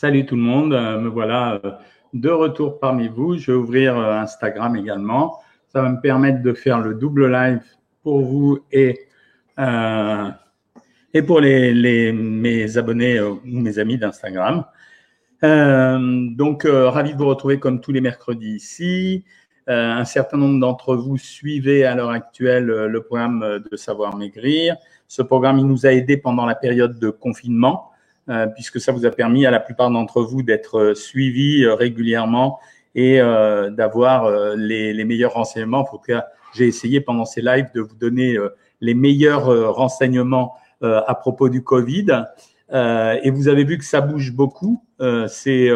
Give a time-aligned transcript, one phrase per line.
[0.00, 1.72] Salut tout le monde, euh, me voilà euh,
[2.14, 3.36] de retour parmi vous.
[3.36, 5.40] Je vais ouvrir euh, Instagram également.
[5.66, 7.64] Ça va me permettre de faire le double live
[8.04, 9.08] pour vous et,
[11.26, 14.66] pour mes abonnés ou mes amis d'Instagram.
[15.42, 19.24] donc, ravi de vous retrouver comme tous les mercredis ici.
[19.66, 24.76] un certain nombre d'entre vous suivez à l'heure actuelle le programme de Savoir Maigrir.
[25.08, 27.87] Ce programme, il nous a aidé pendant la période de confinement.
[28.30, 31.74] Euh, puisque ça vous a permis à la plupart d'entre vous d'être euh, suivis euh,
[31.74, 32.58] régulièrement
[32.94, 35.82] et d'avoir les, les, meilleurs renseignements.
[35.82, 38.36] En tout cas, j'ai essayé pendant ces lives de vous donner
[38.80, 42.24] les meilleurs renseignements à propos du Covid.
[42.72, 44.82] et vous avez vu que ça bouge beaucoup.
[45.28, 45.68] c'est,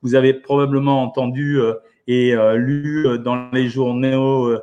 [0.00, 1.58] vous avez probablement entendu
[2.06, 4.56] et lu dans les journaux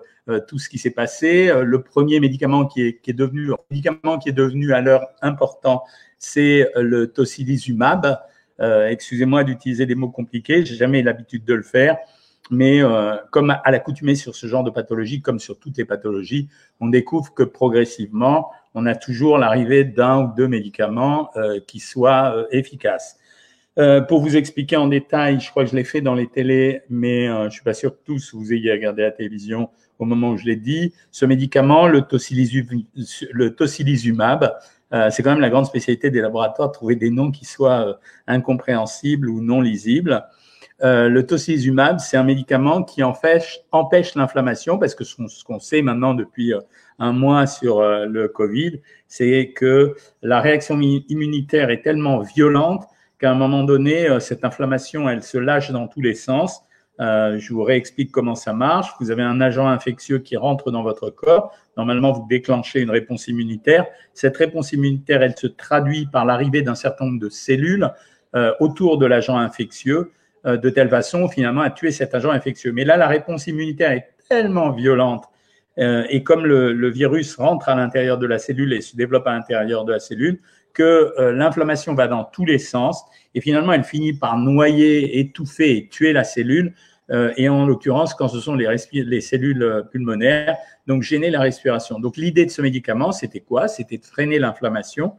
[0.47, 1.51] tout ce qui s'est passé.
[1.63, 5.83] Le premier médicament qui est, qui est devenu médicament qui est devenu à l'heure important,
[6.17, 8.19] c'est le tocilizumab.
[8.59, 11.97] Euh, excusez-moi d'utiliser des mots compliqués, j'ai jamais l'habitude de le faire,
[12.49, 16.49] mais euh, comme à l'accoutumée sur ce genre de pathologie, comme sur toutes les pathologies,
[16.79, 22.47] on découvre que progressivement, on a toujours l'arrivée d'un ou deux médicaments euh, qui soient
[22.51, 23.19] efficaces.
[24.07, 27.27] pour vous expliquer en détail, je crois que je l'ai fait dans les télés, mais
[27.45, 30.45] je suis pas sûr que tous vous ayez regardé la télévision au moment où je
[30.45, 30.95] l'ai dit.
[31.11, 32.01] Ce médicament, le
[33.49, 34.57] tocilizumab,
[34.93, 37.93] euh, c'est quand même la grande spécialité des laboratoires, trouver des noms qui soient euh,
[38.27, 40.23] incompréhensibles ou non lisibles.
[40.83, 45.81] Euh, le tocilizumab, c'est un médicament qui empêche, empêche l'inflammation, parce que ce qu'on sait
[45.81, 46.53] maintenant depuis
[46.99, 52.83] un mois sur le Covid, c'est que la réaction immunitaire est tellement violente
[53.19, 56.61] qu'à un moment donné, cette inflammation, elle se lâche dans tous les sens
[56.99, 58.89] euh, je vous réexplique comment ça marche.
[58.99, 61.55] Vous avez un agent infectieux qui rentre dans votre corps.
[61.75, 63.85] Normalement, vous déclenchez une réponse immunitaire.
[64.13, 67.89] Cette réponse immunitaire, elle se traduit par l'arrivée d'un certain nombre de cellules
[68.35, 70.11] euh, autour de l'agent infectieux,
[70.45, 72.71] euh, de telle façon, finalement, à tuer cet agent infectieux.
[72.71, 75.25] Mais là, la réponse immunitaire est tellement violente
[75.79, 79.33] et comme le, le, virus rentre à l'intérieur de la cellule et se développe à
[79.33, 80.39] l'intérieur de la cellule,
[80.73, 83.05] que l'inflammation va dans tous les sens
[83.35, 86.73] et finalement elle finit par noyer, étouffer et tuer la cellule
[87.37, 90.57] et en l'occurrence quand ce sont les, les, cellules euh, pulmonaires,
[90.87, 91.99] donc gêner la respiration.
[91.99, 93.67] Donc l'idée de ce médicament, c'était quoi?
[93.67, 95.13] C'était de freiner l'inflammation.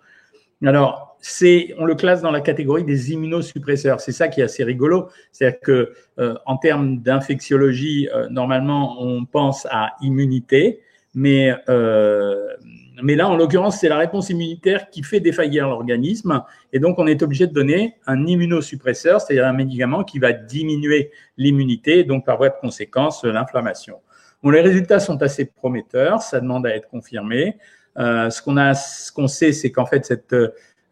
[0.65, 4.01] Alors, c'est, on le classe dans la catégorie des immunosuppresseurs.
[4.01, 5.09] C'est ça qui est assez rigolo.
[5.31, 10.81] C'est-à-dire que, euh, en termes d'infectiologie, normalement, on pense à immunité,
[11.15, 11.55] mais
[13.03, 16.43] mais là, en l'occurrence, c'est la réponse immunitaire qui fait défaillir l'organisme.
[16.73, 21.11] Et donc, on est obligé de donner un immunosuppresseur, c'est-à-dire un médicament qui va diminuer
[21.37, 24.01] l'immunité, donc par voie de conséquence, l'inflammation.
[24.43, 27.57] Bon, les résultats sont assez prometteurs, ça demande à être confirmé.
[27.99, 30.35] Euh, ce qu'on ce qu'on sait, c'est qu'en fait, cette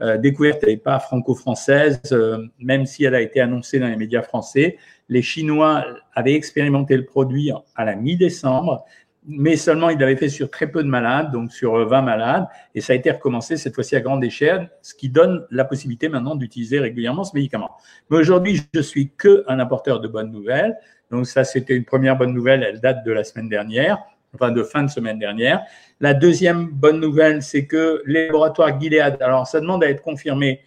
[0.02, 4.22] euh, découverte n'est pas franco-française, euh, même si elle a été annoncée dans les médias
[4.22, 4.76] français.
[5.08, 5.84] Les Chinois
[6.14, 8.84] avaient expérimenté le produit à la mi-décembre
[9.26, 12.46] mais seulement il l'avait fait sur très peu de malades, donc sur 20 euh, malades,
[12.74, 16.08] et ça a été recommencé cette fois-ci à grande échelle, ce qui donne la possibilité
[16.08, 17.70] maintenant d'utiliser régulièrement ce médicament.
[18.10, 20.76] Mais aujourd'hui, je suis que un apporteur de bonnes nouvelles,
[21.10, 23.98] donc ça c'était une première bonne nouvelle, elle date de la semaine dernière,
[24.34, 25.62] enfin de fin de semaine dernière.
[26.00, 30.60] La deuxième bonne nouvelle, c'est que les laboratoires Gilead, alors ça demande à être confirmé,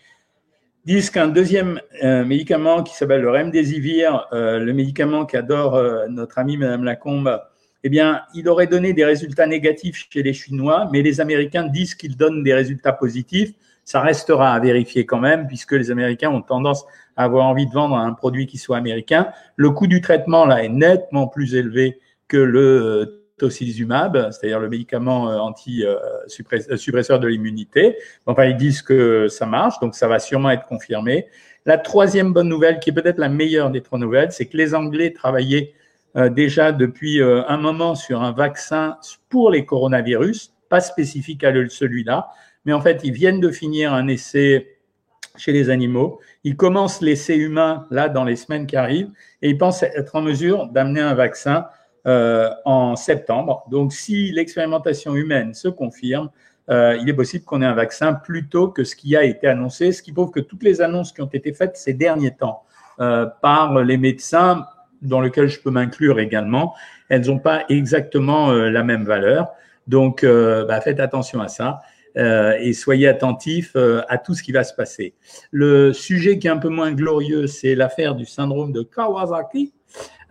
[0.86, 6.58] disent qu'un deuxième euh, médicament qui s'appelle le Remdesivir, euh, le médicament qu'adore notre amie
[6.58, 7.40] Madame Lacombe,
[7.84, 11.96] eh bien, il aurait donné des résultats négatifs chez les Chinois, mais les Américains disent
[11.96, 13.54] qu'il donne des résultats positifs.
[13.86, 16.86] Ça restera à vérifier quand même, puisque les Américains ont tendance
[17.16, 19.30] à avoir envie de vendre un produit qui soit américain.
[19.56, 24.70] Le coût du traitement, là, est nettement plus élevé que le euh, tocilizumab, c'est-à-dire le
[24.70, 27.98] médicament euh, anti-suppresseur euh, de l'immunité.
[28.28, 31.28] Enfin, ils disent que ça marche, donc ça va sûrement être confirmé.
[31.66, 34.76] La troisième bonne nouvelle, qui est peut-être la meilleure des trois nouvelles, c'est que les
[34.76, 35.74] Anglais travaillaient
[36.16, 38.97] déjà depuis euh, un moment sur un vaccin
[39.30, 42.30] pour les coronavirus, pas spécifique à celui-là,
[42.66, 44.80] mais en fait, ils viennent de finir un essai
[45.38, 46.19] chez les animaux.
[46.44, 49.12] Ils commencent l'essai humain là dans les semaines qui arrivent
[49.42, 51.68] et ils pensent être en mesure d'amener un vaccin
[52.07, 53.63] euh, en septembre.
[53.69, 56.30] Donc, si l'expérimentation humaine se confirme,
[56.69, 59.48] euh, il est possible qu'on ait un vaccin plus tôt que ce qui a été
[59.48, 62.63] annoncé, ce qui prouve que toutes les annonces qui ont été faites ces derniers temps
[63.00, 64.66] euh, par les médecins
[65.01, 66.75] dans lequel je peux m'inclure également,
[67.10, 69.51] elles n'ont pas exactement euh, la même valeur.
[69.88, 71.80] Donc, euh, bah, faites attention à ça
[72.18, 75.13] euh, et soyez attentifs à tout ce qui va se passer.
[75.51, 79.74] Le sujet qui est un peu moins glorieux, c'est l'affaire du syndrome de Kawasaki.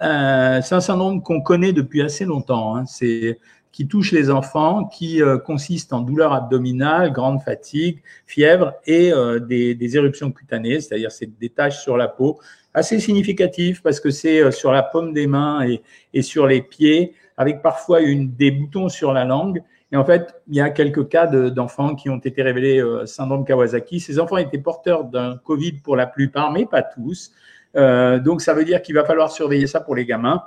[0.00, 2.76] c'est un syndrome qu'on connaît depuis assez longtemps.
[2.76, 2.85] Hein.
[2.87, 3.38] C'est
[3.79, 9.13] qui touche les enfants, qui consiste en douleur abdominale, grande fatigue, fièvre et
[9.47, 12.41] des, des, éruptions cutanées, c'est-à-dire c'est des taches sur la peau
[12.75, 15.81] assez significatives parce que c'est sur la paume des mains et,
[16.13, 19.63] et sur les pieds, avec parfois une, des boutons sur la langue.
[19.93, 23.45] Et en fait, il y a quelques cas d'enfants qui ont été révélés euh, syndrome
[23.45, 24.01] Kawasaki.
[24.01, 27.31] Ces enfants étaient porteurs d'un Covid pour la plupart, mais pas tous.
[27.77, 30.43] Euh, donc, ça veut dire qu'il va falloir surveiller ça pour les gamins.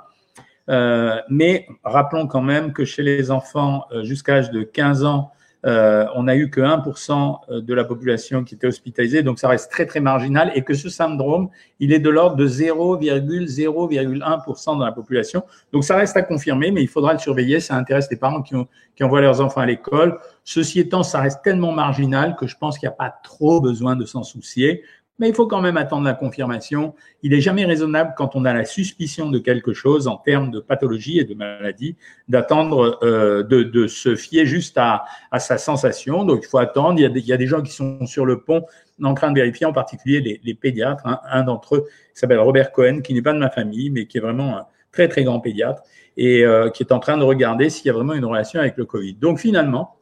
[0.68, 5.32] Euh, mais rappelons quand même que chez les enfants euh, jusqu'à l'âge de 15 ans,
[5.64, 9.46] euh, on n'a eu que 1% euh, de la population qui était hospitalisée, donc ça
[9.48, 14.84] reste très très marginal, et que ce syndrome, il est de l'ordre de 0,0,1% dans
[14.84, 15.44] la population.
[15.72, 18.56] Donc ça reste à confirmer, mais il faudra le surveiller, ça intéresse les parents qui
[19.04, 20.18] envoient leurs enfants à l'école.
[20.42, 23.94] Ceci étant, ça reste tellement marginal que je pense qu'il n'y a pas trop besoin
[23.94, 24.82] de s'en soucier
[25.22, 26.96] mais il faut quand même attendre la confirmation.
[27.22, 30.58] Il n'est jamais raisonnable quand on a la suspicion de quelque chose en termes de
[30.58, 31.94] pathologie et de maladie,
[32.26, 35.04] d'attendre, euh, de, se fier juste à,
[35.38, 36.24] sa sensation.
[36.24, 36.98] Donc il faut attendre.
[36.98, 38.66] Il y, a des, gens qui sont sur le pont
[39.00, 41.04] en train de vérifier, en particulier les, pédiatres.
[41.30, 41.84] Un d'entre eux
[42.14, 45.06] s'appelle Robert Cohen, qui n'est pas de ma famille, mais qui est vraiment un très
[45.06, 45.84] très grand pédiatre
[46.16, 48.76] et euh, qui est en train de regarder s'il y a vraiment une relation avec
[48.76, 49.14] le Covid.
[49.14, 49.94] Donc finalement,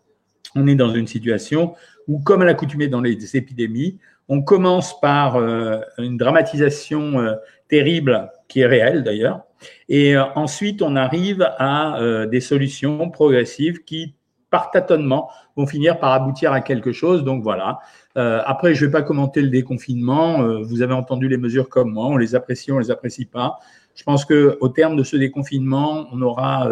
[0.54, 1.74] on est dans une situation
[2.08, 3.98] où, comme à l'accoutumée dans les épidémies,
[4.30, 7.34] on commence par euh, une dramatisation euh,
[7.68, 9.42] terrible, qui est réelle d'ailleurs,
[9.88, 12.00] et euh, ensuite on arrive à
[12.30, 14.14] des solutions progressives qui,
[14.50, 17.22] par tâtonnement, vont finir par aboutir à quelque chose.
[17.22, 17.78] Donc voilà.
[18.16, 20.62] après, je ne vais pas commenter le déconfinement.
[20.62, 22.06] vous avez entendu les mesures comme moi.
[22.06, 23.58] On les apprécie, on les apprécie pas.
[23.94, 26.70] Je pense que au terme de ce déconfinement, on aura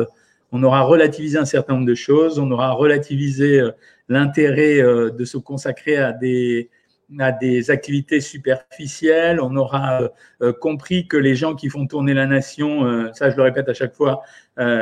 [0.52, 3.62] on aura relativisé un certain nombre de choses, on aura relativisé
[4.08, 6.70] l'intérêt de se consacrer à des,
[7.18, 10.08] à des activités superficielles, on aura euh,
[10.42, 13.68] euh, compris que les gens qui font tourner la nation, euh, ça je le répète
[13.68, 14.22] à chaque fois,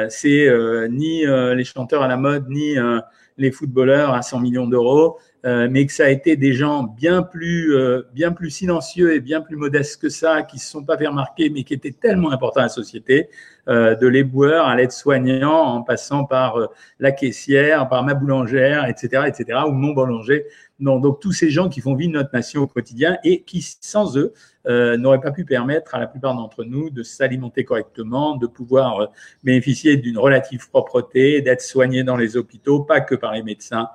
[0.09, 0.49] c'est
[0.89, 2.77] ni les chanteurs à la mode, ni
[3.37, 7.77] les footballeurs à 100 millions d'euros, mais que ça a été des gens bien plus,
[8.15, 11.51] bien plus silencieux et bien plus modestes que ça, qui se sont pas fait remarquer,
[11.51, 13.29] mais qui étaient tellement importants à la société,
[13.67, 16.57] de l'éboueur à l'aide-soignant, en passant par
[17.01, 20.47] la caissière, par ma boulangère, etc., etc., ou mon boulanger
[20.79, 24.17] non, donc tous ces gens qui font vivre notre nation au quotidien et qui, sans
[24.19, 24.35] eux,
[24.67, 29.01] euh, n'auraient pas pu permettre à la plupart d'entre nous de s'alimenter correctement, de pouvoir
[29.01, 29.07] euh,
[29.43, 33.89] bénéficier d'une relative propreté, d'être soignés dans les hôpitaux, pas que par les médecins.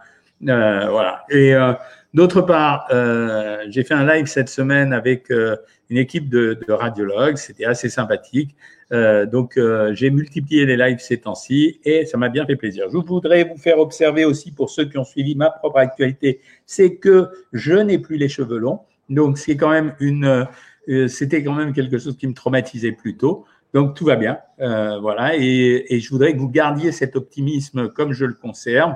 [0.49, 1.23] Euh, voilà.
[1.29, 1.73] Et euh,
[2.13, 7.37] d'autre part, euh, j'ai fait un live cette semaine avec une équipe de radiologues.
[7.37, 8.55] C'était assez sympathique.
[8.91, 12.87] Euh, donc, euh, j'ai multiplié les lives ces temps-ci et ça m'a bien fait plaisir.
[12.91, 16.95] Je voudrais vous faire observer aussi pour ceux qui ont suivi ma propre actualité, c'est
[16.95, 18.81] que je n'ai plus les cheveux longs.
[19.09, 20.47] Donc, c'est quand même une,
[20.89, 23.45] euh, c'était quand même quelque chose qui me traumatisait plutôt.
[23.73, 24.39] Donc, tout va bien.
[24.57, 25.37] Voilà.
[25.37, 28.95] Et, et, je voudrais que vous gardiez cet optimisme comme je le conserve.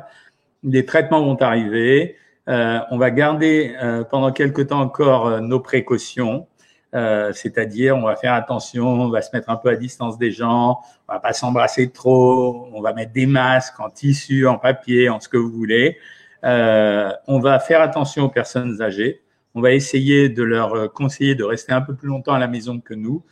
[0.64, 2.18] Les traitements vont arriver.
[2.48, 3.74] on va garder
[4.12, 6.48] pendant quelques temps encore nos précautions.
[6.96, 10.32] Euh, c'est-à-dire on va faire attention, on va se mettre un peu à distance des
[10.32, 15.10] gens, on va pas s'embrasser trop, on va mettre des masques en tissu, en papier,
[15.10, 15.98] en ce que vous voulez.
[16.46, 19.22] Euh, on va faire attention aux personnes âgées.
[19.56, 22.80] On va essayer de leur conseiller de rester un peu plus longtemps à la maison
[22.80, 23.24] que nous.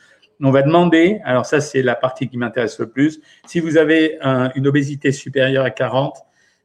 [0.42, 4.18] On va demander, alors ça c'est la partie qui m'intéresse le plus, si vous avez
[4.56, 6.18] une obésité supérieure à 40,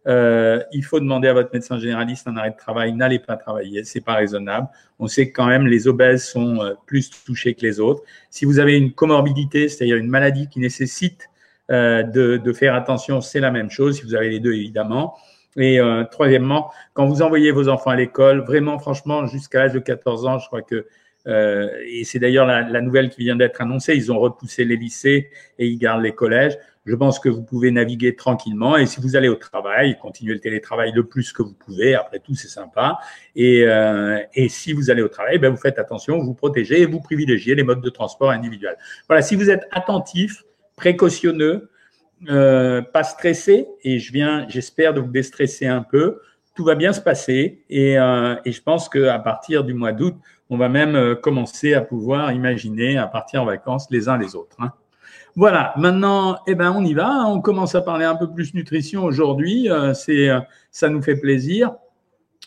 [0.08, 2.92] euh, il faut demander à votre médecin généraliste un arrêt de travail.
[2.94, 4.66] N'allez pas travailler, c'est pas raisonnable.
[4.98, 8.02] On sait que quand même les obèses sont euh, plus touchés que les autres.
[8.30, 11.28] Si vous avez une comorbidité, c'est-à-dire une maladie qui nécessite
[11.70, 13.98] euh, de, faire attention, c'est la même chose.
[13.98, 15.14] Si vous avez les deux, évidemment.
[15.56, 15.80] Et
[16.12, 20.38] troisièmement, quand vous envoyez vos enfants à l'école, vraiment, franchement, jusqu'à l'âge de 14 ans,
[20.38, 20.86] je crois que
[21.26, 23.96] et c'est d'ailleurs la, nouvelle qui vient d'être annoncée.
[23.96, 26.56] Ils ont repoussé les lycées et ils gardent les collèges
[26.88, 28.76] je pense que vous pouvez naviguer tranquillement.
[28.76, 31.94] Et si vous allez au travail, continuez le télétravail le plus que vous pouvez.
[31.94, 32.98] Après tout, c'est sympa.
[33.36, 34.18] Et, euh,
[34.48, 37.62] si vous allez au travail, ben vous faites attention, vous protégez et vous privilégiez les
[37.62, 38.78] modes de transport individuels.
[39.06, 40.44] Voilà, si vous êtes attentif,
[40.76, 41.68] précautionneux,
[42.30, 46.20] euh, pas stressé, et je viens, j'espère, de vous déstresser un peu,
[46.54, 47.64] tout va bien se passer.
[47.68, 50.14] Et, euh, je pense qu'à partir du mois d'août,
[50.48, 54.56] on va même commencer à pouvoir imaginer à partir en vacances les uns les autres.
[54.58, 54.72] Hein.
[55.38, 57.24] Voilà, maintenant, eh ben, on y va.
[57.28, 59.70] On commence à parler un peu plus nutrition aujourd'hui.
[59.70, 60.40] Euh, euh,
[60.72, 61.76] ça nous fait plaisir.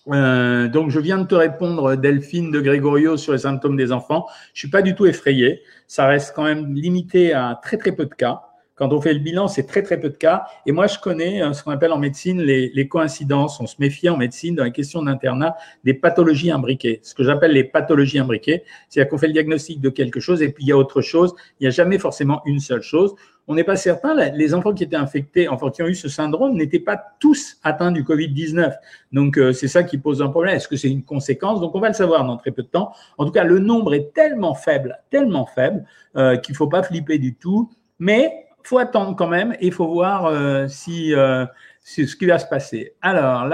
[0.09, 4.25] Euh, donc, je viens de te répondre, Delphine de Grégorio, sur les symptômes des enfants.
[4.53, 5.61] Je suis pas du tout effrayé.
[5.87, 8.41] Ça reste quand même limité à très très peu de cas
[8.81, 10.45] Quand on fait le bilan, c'est très très peu de cas.
[10.65, 13.59] Et moi, je connais euh, ce qu'on appelle en médecine les, les, coïncidences.
[13.59, 16.99] On se méfie en médecine dans les questions d'internat des pathologies imbriquées.
[17.03, 20.51] Ce que j'appelle les pathologies imbriquées, c'est-à-dire qu'on fait le diagnostic de quelque chose et
[20.51, 21.35] puis il y a autre chose.
[21.59, 23.13] Il n'y a jamais forcément une seule chose.
[23.47, 24.15] On n'est pas certain.
[24.31, 27.91] Les enfants qui étaient infectés, enfin qui ont eu ce syndrome, n'étaient pas tous atteints
[27.91, 28.73] du Covid-19.
[29.11, 30.55] Donc euh, c'est ça qui pose un problème.
[30.55, 31.61] Est-ce que c'est une conséquence?
[31.61, 32.93] Donc on va le savoir dans très peu de temps.
[33.19, 35.85] En tout cas, le nombre est tellement faible, tellement faible
[36.15, 37.69] euh, qu'il faut pas flipper du tout.
[37.99, 41.45] Mais faut attendre quand même et il faut voir euh, si, euh,
[41.83, 42.93] ce qui va se passer.
[43.01, 43.47] Alors,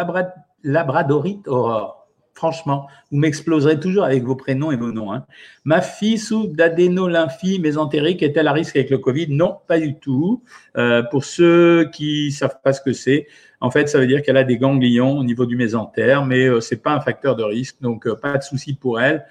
[0.64, 5.12] Labradorite Aurore, franchement, vous m'exploserez toujours avec vos prénoms et vos noms.
[5.12, 5.26] Hein.
[5.66, 9.28] Ma fille souffre d'adénolymphie mésentérique est-elle à risque avec le Covid?
[9.30, 10.44] Non, pas du tout.
[10.78, 13.28] Euh, pour ceux qui savent pas ce que c'est,
[13.60, 16.84] en fait, ça veut dire qu'elle a des ganglions au niveau du mésentère, mais c'est
[16.84, 19.26] pas un facteur de risque, donc pas de souci pour elle.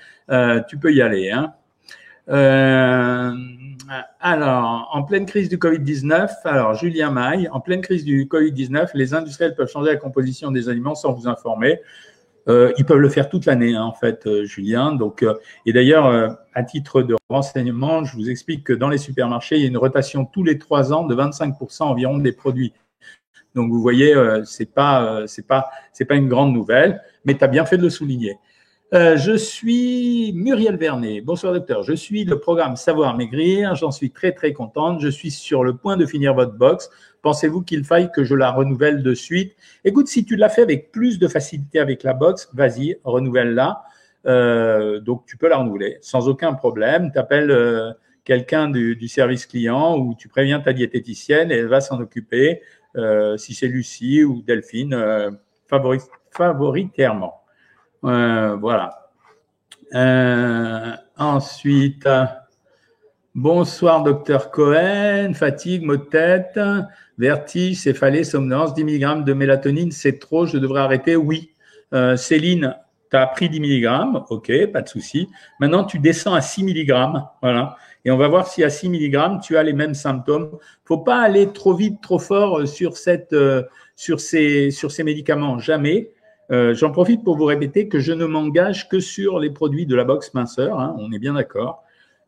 [0.69, 1.31] tu peux y aller.
[1.31, 1.55] Hein.
[2.29, 3.33] Euh,
[4.21, 9.15] alors, en pleine crise du Covid-19, alors Julien Maille, en pleine crise du Covid-19, les
[9.15, 11.81] industriels peuvent changer la composition des aliments sans vous informer.
[12.49, 14.93] Euh, ils peuvent le faire toute l'année, hein, en fait, euh, Julien.
[14.95, 15.35] Donc, euh,
[15.67, 19.63] et d'ailleurs, euh, à titre de renseignement, je vous explique que dans les supermarchés, il
[19.63, 22.73] y a une rotation tous les trois ans de 25% environ des produits.
[23.55, 24.15] Donc, vous voyez,
[24.45, 27.83] c'est pas, c'est pas, c'est pas une grande nouvelle, mais tu as bien fait de
[27.83, 28.37] le souligner.
[28.95, 31.21] Euh, je suis Muriel Vernet.
[31.21, 31.83] Bonsoir docteur.
[31.83, 33.75] Je suis le programme Savoir Maigrir.
[33.75, 35.01] J'en suis très très contente.
[35.01, 36.89] Je suis sur le point de finir votre box.
[37.23, 39.57] Pensez-vous qu'il faille que je la renouvelle de suite?
[39.85, 43.83] Écoute, si tu l'as fait avec plus de facilité avec la box, vas-y, renouvelle-la.
[44.27, 47.11] Euh, donc tu peux la renouveler sans aucun problème.
[47.13, 47.91] Tu appelles euh,
[48.25, 52.63] quelqu'un du, du, service client ou tu préviens ta diététicienne et elle va s'en occuper.
[53.37, 54.97] si c'est Lucie ou Delphine,
[55.69, 55.99] favori,
[56.31, 57.46] favoritairement.
[58.07, 59.11] Euh, voilà.
[59.95, 62.09] Euh, ensuite,
[63.35, 66.61] bonsoir docteur Cohen, fatigue, maux de tête,
[67.19, 71.51] vertige, céphalée, somnolence, 10 mg de mélatonine, c'est trop, je devrais arrêter Oui.
[71.95, 72.77] Euh, Céline,
[73.11, 75.29] tu as pris 10 mg, ok, pas de souci.
[75.59, 76.93] Maintenant, tu descends à 6 mg,
[77.43, 77.77] voilà.
[78.05, 80.59] Et on va voir si à 6 mg, tu as les mêmes symptômes.
[80.85, 83.35] faut pas aller trop vite, trop fort sur, cette,
[83.97, 86.13] sur, ces, sur ces médicaments, jamais.
[86.51, 89.97] Euh, j'en profite pour vous répéter que je ne m'engage que sur les produits de
[89.97, 91.83] la box minceur, hein, on est bien d'accord,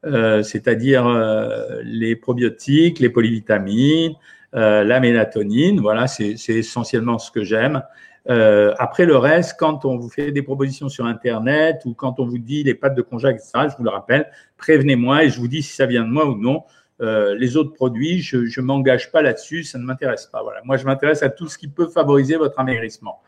[0.07, 4.15] euh, c'est-à-dire euh, les probiotiques, les polyvitamines,
[4.53, 7.83] la mélatonine, voilà, c'est essentiellement ce que j'aime.
[8.27, 12.39] après le reste, quand on vous fait des propositions sur Internet ou quand on vous
[12.39, 15.63] dit les pâtes de congé, etc., je vous le rappelle, prévenez-moi et je vous dis
[15.63, 16.65] si ça vient de moi ou non.
[17.01, 20.43] Les autres produits, je ne m'engage pas là-dessus, ça ne m'intéresse pas.
[20.43, 20.61] Voilà.
[20.65, 23.21] Moi, je m'intéresse à tout ce qui peut favoriser votre amaigrissement.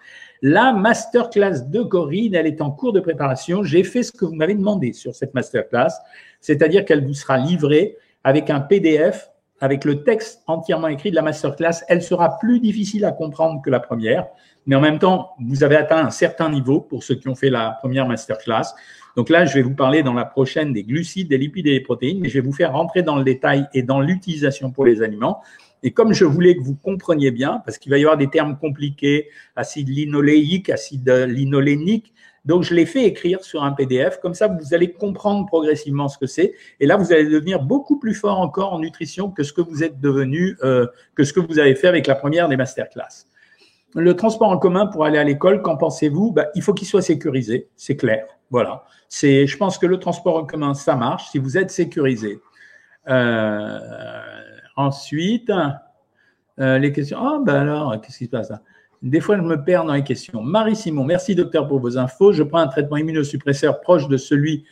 [0.42, 3.62] La masterclass de Corinne, elle est en cours de préparation.
[3.62, 5.92] J'ai fait ce que vous m'avez demandé sur cette masterclass,
[6.40, 9.30] c'est-à-dire qu'elle vous sera livrée avec un PDF
[9.60, 11.84] avec le texte entièrement écrit de la masterclass.
[11.88, 14.26] Elle sera plus difficile à comprendre que la première,
[14.66, 17.50] mais en même temps, vous avez atteint un certain niveau pour ceux qui ont fait
[17.50, 18.74] la première masterclass.
[19.16, 21.80] Donc là, je vais vous parler dans la prochaine des glucides, des lipides et des
[21.80, 25.02] protéines, mais je vais vous faire rentrer dans le détail et dans l'utilisation pour les
[25.02, 25.42] aliments.
[25.82, 28.58] Et comme je voulais que vous compreniez bien, parce qu'il va y avoir des termes
[28.58, 32.12] compliqués, acide linoléique, acide linolénique,
[32.44, 36.18] donc je l'ai fait écrire sur un PDF, comme ça vous allez comprendre progressivement ce
[36.18, 39.52] que c'est, et là vous allez devenir beaucoup plus fort encore en nutrition que ce
[39.52, 42.56] que vous êtes devenu, euh, que ce que vous avez fait avec la première des
[42.56, 43.26] masterclass.
[43.94, 46.30] Le transport en commun pour aller à l'école, qu'en pensez-vous?
[46.30, 48.24] Bah, Il faut qu'il soit sécurisé, c'est clair.
[48.48, 48.84] Voilà.
[49.08, 52.38] C'est, je pense que le transport en commun, ça marche si vous êtes sécurisé.
[53.08, 53.78] Euh,
[54.80, 55.52] Ensuite,
[56.58, 57.18] euh, les questions.
[57.20, 58.62] Ah, ben alors, qu'est-ce qui se passe là?
[59.02, 60.42] Des fois, je me perds dans les questions.
[60.42, 62.32] Marie Simon, merci docteur pour vos infos.
[62.32, 64.64] Je prends un traitement immunosuppresseur proche de celui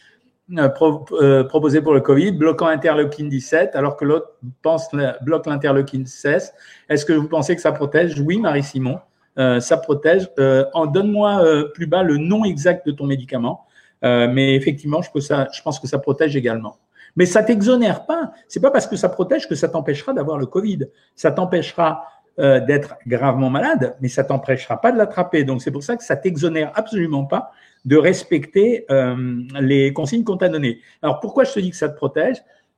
[0.56, 0.68] euh,
[1.12, 4.90] euh, proposé pour le Covid, bloquant interleukine 17, alors que l'autre pense
[5.22, 6.52] bloque l'interleukine 16.
[6.90, 8.20] Est-ce que vous pensez que ça protège?
[8.20, 8.98] Oui, Marie Simon,
[9.36, 10.28] ça protège.
[10.36, 13.66] donne-moi plus bas le nom exact de ton médicament,
[14.02, 16.76] mais effectivement, je, je pense que ça protège également.
[17.16, 18.32] Mais ça t'exonère pas.
[18.46, 20.86] C'est pas parce que ça protège que ça t'empêchera d'avoir le Covid.
[21.14, 22.04] Ça t'empêchera
[22.38, 25.42] euh, d'être gravement malade, mais ça t'empêchera pas de l'attraper.
[25.42, 27.50] Donc c'est pour ça que ça t'exonère absolument pas
[27.84, 30.80] de respecter euh, les consignes qu'on t'a données.
[31.02, 32.36] Alors pourquoi je te dis que ça te protège?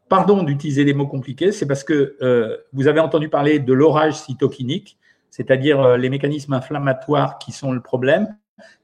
[0.08, 4.14] Pardon d'utiliser des mots compliqués, c'est parce que euh, vous avez entendu parler de l'orage
[4.14, 4.98] cytokinique,
[5.30, 8.34] c'est-à-dire les mécanismes inflammatoires qui sont le problème.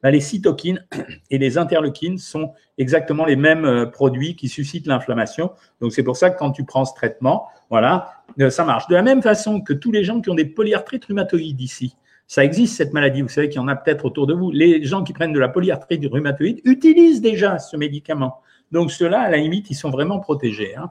[0.02, 0.84] Ben, les cytokines
[1.30, 5.52] et les interleukines sont exactement les mêmes euh, produits qui suscitent l'inflammation.
[5.80, 8.86] Donc, c'est pour ça que quand tu prends ce traitement, voilà, euh, ça marche.
[8.88, 12.44] De la même façon que tous les gens qui ont des polyarthrites rhumatoïdes ici, ça
[12.44, 14.50] existe cette maladie, vous savez qu'il y en a peut-être autour de vous.
[14.50, 18.40] Les gens qui prennent de la polyarthrite rhumatoïde utilisent déjà ce médicament.
[18.72, 20.74] Donc ceux-là, à la limite, ils sont vraiment protégés.
[20.74, 20.90] Hein.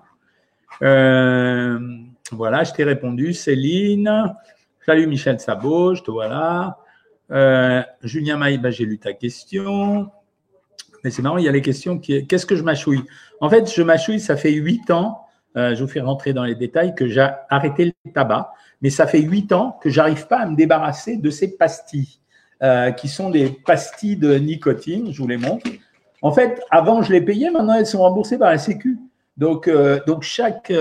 [0.81, 1.79] Euh,
[2.31, 3.33] Voilà, je t'ai répondu.
[3.33, 4.33] Céline.
[4.85, 6.77] Salut Michel Sabot, je te vois là.
[7.31, 10.09] Euh, Julien Maï, bah, j'ai lu ta question.
[11.03, 11.99] Mais c'est marrant, il y a les questions.
[11.99, 13.03] Qu'est-ce que je mâchouille?
[13.39, 15.21] En fait, je mâchouille, ça fait huit ans.
[15.55, 18.51] Euh, je vous fais rentrer dans les détails que j'ai arrêté le tabac,
[18.81, 22.19] mais ça fait huit ans que j'arrive pas à me débarrasser de ces pastilles,
[22.61, 25.13] euh, qui sont des pastilles de nicotine.
[25.13, 25.67] Je vous les montre.
[26.21, 28.97] En fait, avant je les payais, maintenant elles sont remboursées par la Sécu.
[29.37, 29.69] Donc,
[30.07, 30.71] donc chaque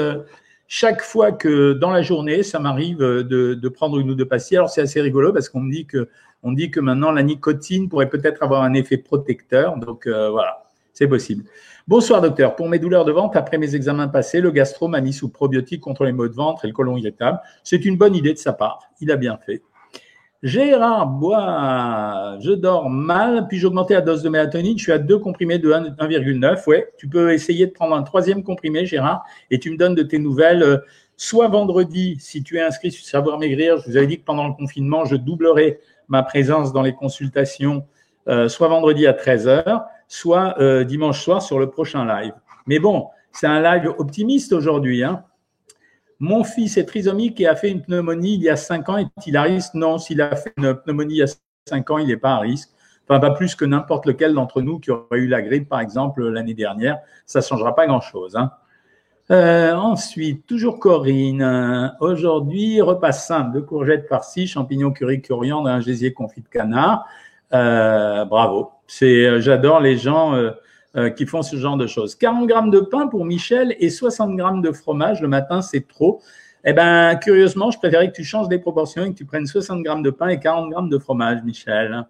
[0.67, 4.57] chaque fois que dans la journée, ça m'arrive de, prendre une ou deux pastilles.
[4.57, 6.09] Alors c'est assez rigolo parce qu'on me dit que
[6.45, 9.77] on dit que maintenant la nicotine pourrait peut-être avoir un effet protecteur.
[9.79, 11.45] Donc euh, voilà, c'est possible.
[11.89, 12.55] Bonsoir docteur.
[12.55, 15.81] Pour mes douleurs de ventre après mes examens passés, le gastro m'a mis sous probiotique
[15.81, 17.41] contre les maux de ventre et le côlon irritable.
[17.65, 18.81] C'est une bonne idée de sa part.
[19.01, 19.63] Il a bien fait.
[20.43, 24.99] Gérard Bois, je dors mal, puis j'ai augmenté la dose de mélatonine, je suis à
[24.99, 26.69] deux comprimés de 1,9.
[26.69, 30.03] Ouais, tu peux essayer de prendre un troisième comprimé, Gérard, et tu me donnes de
[30.03, 30.63] tes nouvelles.
[30.63, 30.77] Euh,
[31.17, 34.47] soit vendredi, si tu es inscrit sur Savoir Maigrir, je vous avais dit que pendant
[34.47, 37.87] le confinement, je doublerai ma présence dans les consultations,
[38.29, 42.35] euh, soit vendredi à 13h, soit euh, dimanche soir sur le prochain live.
[42.67, 45.03] Mais bon, c'est un live optimiste aujourd'hui.
[45.03, 45.25] Hein
[46.21, 48.97] mon fils est trisomique et a fait une pneumonie il y a 5 ans.
[48.97, 49.75] Est-il à risque?
[49.75, 51.35] Non, s'il a fait une pneumonie il y a
[51.69, 52.71] 5 ans, il n'est pas à risque.
[53.07, 56.27] Enfin, pas plus que n'importe lequel d'entre nous qui aurait eu la grippe, par exemple,
[56.29, 56.99] l'année dernière.
[57.27, 58.37] Ça ne changera pas grand-chose.
[58.37, 58.51] Hein.
[59.31, 61.95] Euh, ensuite, toujours Corinne.
[62.01, 67.07] Aujourd'hui, repas simple de courgettes farcies, champignons curry, coriandre, un gésier confit de canard.
[67.55, 68.71] Euh, bravo.
[68.87, 70.51] C'est, j'adore les gens euh,
[70.97, 72.15] euh, qui font ce genre de choses.
[72.15, 76.21] 40 grammes de pain pour Michel et 60 grammes de fromage le matin, c'est trop.
[76.65, 79.83] Eh bien, curieusement, je préférais que tu changes des proportions et que tu prennes 60
[79.83, 82.07] grammes de pain et 40 grammes de fromage, Michel.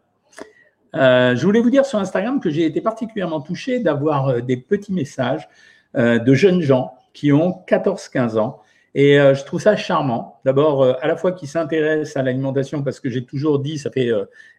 [0.95, 4.57] Euh, je voulais vous dire sur Instagram que j'ai été particulièrement touché d'avoir euh, des
[4.57, 5.49] petits messages
[5.97, 8.61] de jeunes gens qui ont 14-15 ans.
[8.95, 10.39] Et je trouve ça charmant.
[10.45, 14.11] D'abord, à la fois qu'ils s'intéressent à l'alimentation, parce que j'ai toujours dit, ça fait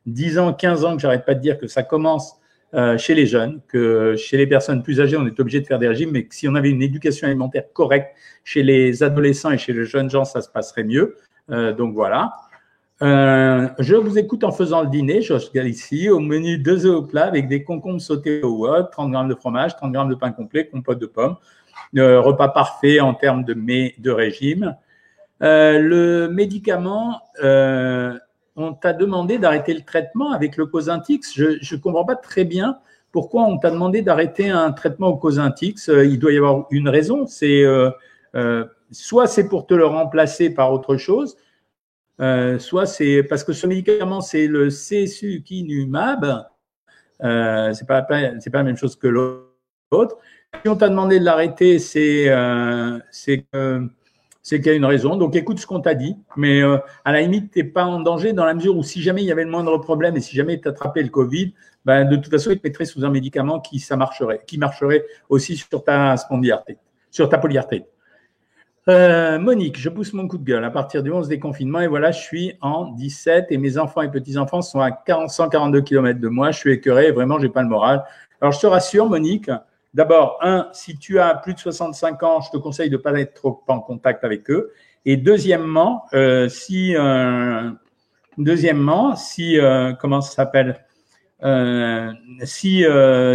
[0.08, 2.38] 10 ans, 15 ans que j'arrête pas de dire que ça commence
[2.76, 5.80] euh, chez les jeunes, que chez les personnes plus âgées, on est obligé de faire
[5.80, 9.58] des régimes, mais que si on avait une éducation alimentaire correcte chez les adolescents et
[9.58, 11.16] chez les jeunes gens, ça se passerait mieux.
[11.52, 12.34] Euh, donc voilà.
[13.02, 17.04] Euh, je vous écoute en faisant le dîner, Josh ici, au menu deux œufs au
[17.04, 20.32] plat avec des concombres sautés au wok, 30 grammes de fromage, 30 grammes de pain
[20.32, 21.38] complet, compote de pommes.
[22.02, 24.76] Repas parfait en termes de, régime.
[25.40, 27.22] le médicament,
[28.56, 31.34] on t'a demandé d'arrêter le traitement avec le Cosintix.
[31.36, 32.80] Je ne comprends pas très bien
[33.16, 35.88] pourquoi on t'a demandé d'arrêter un traitement au Cosintix.
[35.88, 37.26] Euh, il doit y avoir une raison.
[37.28, 37.90] C'est euh,
[38.36, 41.38] euh, soit c'est pour te le remplacer par autre chose,
[42.60, 46.46] soit c'est parce que ce médicament c'est le Csukinumab.
[47.24, 48.06] Euh, c'est pas
[48.40, 50.18] c'est pas la même chose que l'autre.
[50.66, 52.30] On t'a demandé de l'arrêter, c'est
[54.46, 55.16] c'est qu'il y a une raison.
[55.16, 58.00] Donc écoute ce qu'on t'a dit, mais euh, à la limite, tu n'es pas en
[58.00, 60.36] danger dans la mesure où si jamais il y avait le moindre problème et si
[60.36, 63.60] jamais tu attrapais le Covid, ben, de toute façon, il te mettrait sous un médicament
[63.60, 66.78] qui, ça marcherait, qui marcherait aussi sur ta spondyarthrite,
[67.10, 67.86] sur ta polyarthrite.
[68.88, 72.12] Euh, Monique, je pousse mon coup de gueule à partir du 11 déconfinement et voilà,
[72.12, 74.92] je suis en 17 et mes enfants et petits-enfants sont à
[75.28, 76.52] 142 km de moi.
[76.52, 78.04] Je suis écœuré et vraiment, j'ai pas le moral.
[78.42, 79.50] Alors, je te rassure, Monique,
[79.96, 83.18] D'abord, un, si tu as plus de 65 ans, je te conseille de ne pas
[83.18, 84.74] être trop en contact avec eux.
[85.06, 87.72] Et deuxièmement, euh, si, euh,
[88.38, 90.82] deuxièmement, si, euh, comment ça s'appelle,
[92.44, 92.84] si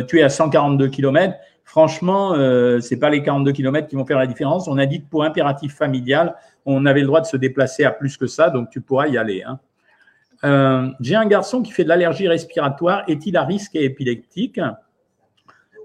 [0.09, 2.35] tu es à 142 km, franchement,
[2.81, 4.69] c'est pas les 42 km qui vont faire la différence.
[4.69, 6.35] On a dit que pour impératif familial,
[6.67, 9.17] on avait le droit de se déplacer à plus que ça, donc tu pourras y
[9.17, 9.45] aller.
[9.45, 10.93] Hein.
[11.01, 13.05] J'ai un garçon qui fait de l'allergie respiratoire.
[13.07, 14.61] Est-il à risque et épileptique?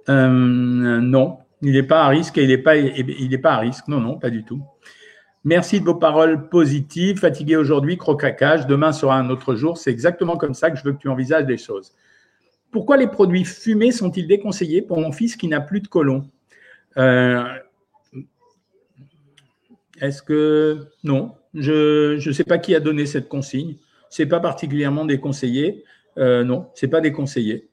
[0.10, 3.88] Euh, non, il n'est pas à risque et il n'est pas, n'est à risque.
[3.88, 4.62] Non, non, pas du tout.
[5.44, 7.20] Merci de vos paroles positives.
[7.20, 8.66] Fatigué aujourd'hui, croquacage.
[8.68, 9.78] Demain sera un autre jour.
[9.78, 11.94] C'est exactement comme ça que je veux que tu envisages les choses.
[12.72, 16.30] Pourquoi les produits fumés sont-ils déconseillés pour mon fils qui n'a plus de colon?
[16.98, 17.44] Euh,
[20.02, 23.76] Est-ce que non Je ne sais pas qui a donné cette consigne.
[24.10, 25.84] C'est pas particulièrement déconseillé.
[26.18, 27.70] Euh, non, c'est pas déconseillé.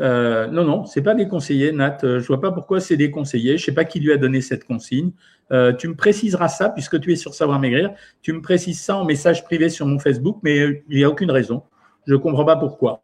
[0.00, 1.98] Euh, non, non, c'est pas déconseillé, Nat.
[2.04, 3.58] Euh, je vois pas pourquoi c'est déconseillé.
[3.58, 5.12] Je sais pas qui lui a donné cette consigne.
[5.52, 7.92] Euh, tu me préciseras ça puisque tu es sur Savoir Maigrir.
[8.22, 11.30] Tu me précises ça en message privé sur mon Facebook, mais il n'y a aucune
[11.30, 11.64] raison.
[12.06, 13.00] Je ne comprends pas pourquoi.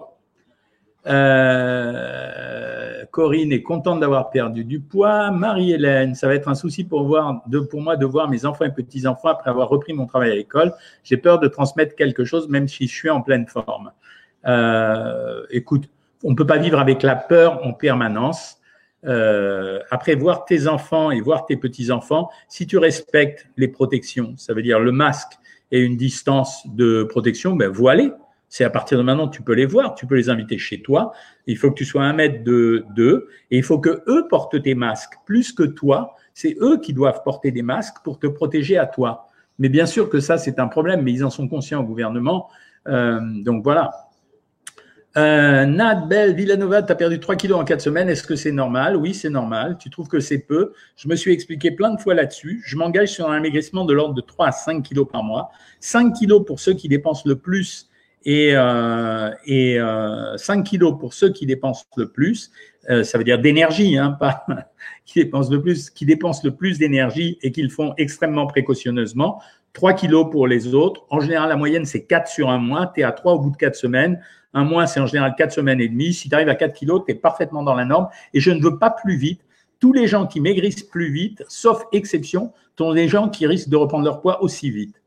[3.12, 5.30] Corinne est contente d'avoir perdu du poids.
[5.30, 8.72] Marie-Hélène, ça va être un souci pour, voir, pour moi de voir mes enfants et
[8.72, 10.72] petits-enfants après avoir repris mon travail à l'école.
[11.04, 13.92] J'ai peur de transmettre quelque chose même si je suis en pleine forme.
[15.50, 15.88] écoute,
[16.26, 18.58] on ne peut pas vivre avec la peur en permanence.
[19.04, 24.52] euh, après voir tes enfants et voir tes petits-enfants, si tu respectes les protections, ça
[24.52, 25.34] veut dire le masque
[25.70, 28.10] et une distance de protection, ben voilez.
[28.48, 31.12] C'est à partir de maintenant tu peux les voir, tu peux les inviter chez toi.
[31.46, 34.60] Il faut que tu sois un mètre de d'eux et il faut que eux portent
[34.60, 36.16] tes masques plus que toi.
[36.34, 39.28] C'est eux qui doivent porter des masques pour te protéger à toi.
[39.60, 42.48] Mais bien sûr que ça c'est un problème, mais ils en sont conscients au gouvernement.
[42.88, 43.90] Euh, donc voilà.
[45.16, 48.08] Euh, Nad Bell Villanova, tu as perdu 3 kilos en 4 semaines.
[48.08, 48.96] Est-ce que c'est normal?
[48.96, 49.78] Oui, c'est normal.
[49.78, 52.62] Tu trouves que c'est peu Je me suis expliqué plein de fois là-dessus.
[52.66, 55.50] Je m'engage sur un amaigrissement de l'ordre de 3 à 5 kilos par mois.
[55.80, 57.88] 5 kilos pour ceux qui dépensent le plus
[58.26, 62.50] et, euh, et euh, 5 kilos pour ceux qui dépensent le plus.
[62.90, 64.44] Euh, ça veut dire d'énergie, hein, pas
[65.06, 69.40] qui dépensent le plus, qui dépensent le plus d'énergie et qu'ils font extrêmement précautionneusement.
[69.72, 71.06] 3 kilos pour les autres.
[71.08, 72.92] En général, la moyenne, c'est 4 sur un mois.
[72.94, 74.20] Tu à 3 au bout de 4 semaines.
[74.56, 76.14] Un mois, c'est en général 4 semaines et demie.
[76.14, 78.08] Si tu arrives à 4 kilos, tu es parfaitement dans la norme.
[78.32, 79.42] Et je ne veux pas plus vite.
[79.80, 83.76] Tous les gens qui maigrissent plus vite, sauf exception, sont des gens qui risquent de
[83.76, 85.02] reprendre leur poids aussi vite.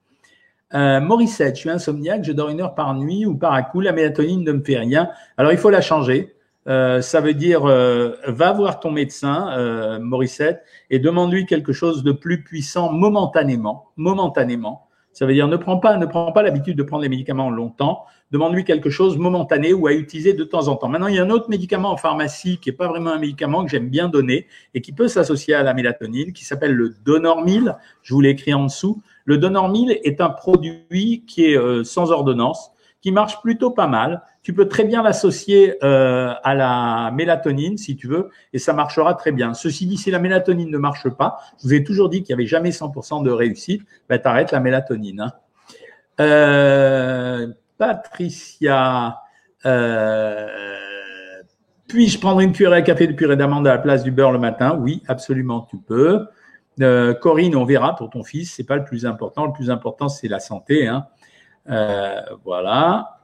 [0.76, 3.82] Euh, Morissette, je suis insomniaque, je dors une heure par nuit ou par à coup,
[3.82, 5.10] la mélatonine ne me fait rien.
[5.36, 6.36] Alors, il faut la changer.
[6.68, 12.12] Euh, ça veut dire, euh, va voir ton médecin, Morissette, et demande-lui quelque chose de
[12.12, 13.88] plus puissant momentanément.
[13.98, 14.89] Momentanément.
[15.20, 15.98] Ça veut dire, ne prends pas,
[16.44, 18.06] l'habitude de prendre les médicaments longtemps.
[18.32, 20.88] Demande-lui quelque chose momentané ou à utiliser de temps en temps.
[20.88, 23.66] Maintenant, il y a un autre médicament en pharmacie qui n'est pas vraiment un médicament
[23.66, 27.76] que j'aime bien donner et qui peut s'associer à la mélatonine, qui s'appelle le Donormil.
[28.02, 29.02] Je vous l'ai écrit en dessous.
[29.26, 34.22] Le Donormil est un produit qui est euh, sans ordonnance, qui marche plutôt pas mal.
[34.50, 39.14] Tu peux très bien l'associer euh, à la mélatonine si tu veux, et ça marchera
[39.14, 39.54] très bien.
[39.54, 42.42] Ceci dit, si la mélatonine ne marche pas, je vous ai toujours dit qu'il n'y
[42.42, 45.22] avait jamais 100% de réussite, ben, tu arrêtes la mélatonine.
[45.22, 45.34] Hein.
[46.20, 49.20] Euh, Patricia,
[49.68, 50.48] euh,
[51.88, 54.40] puis-je prendre une cuillère à café de purée d'amande à la place du beurre le
[54.40, 54.80] matin?
[54.82, 56.26] Oui, absolument, tu peux.
[57.22, 59.46] Corinne, on verra pour ton fils, c'est pas le plus important.
[59.46, 60.88] Le plus important, c'est la santé.
[60.88, 61.06] Hein.
[62.44, 63.19] Voilà.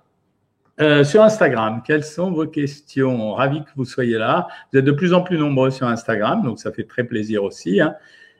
[0.81, 3.33] Euh, sur Instagram, quelles sont vos questions?
[3.33, 4.47] Ravi que vous soyez là.
[4.71, 7.79] Vous êtes de plus en plus nombreux sur Instagram, donc ça fait très plaisir aussi.
[7.79, 7.95] Hein.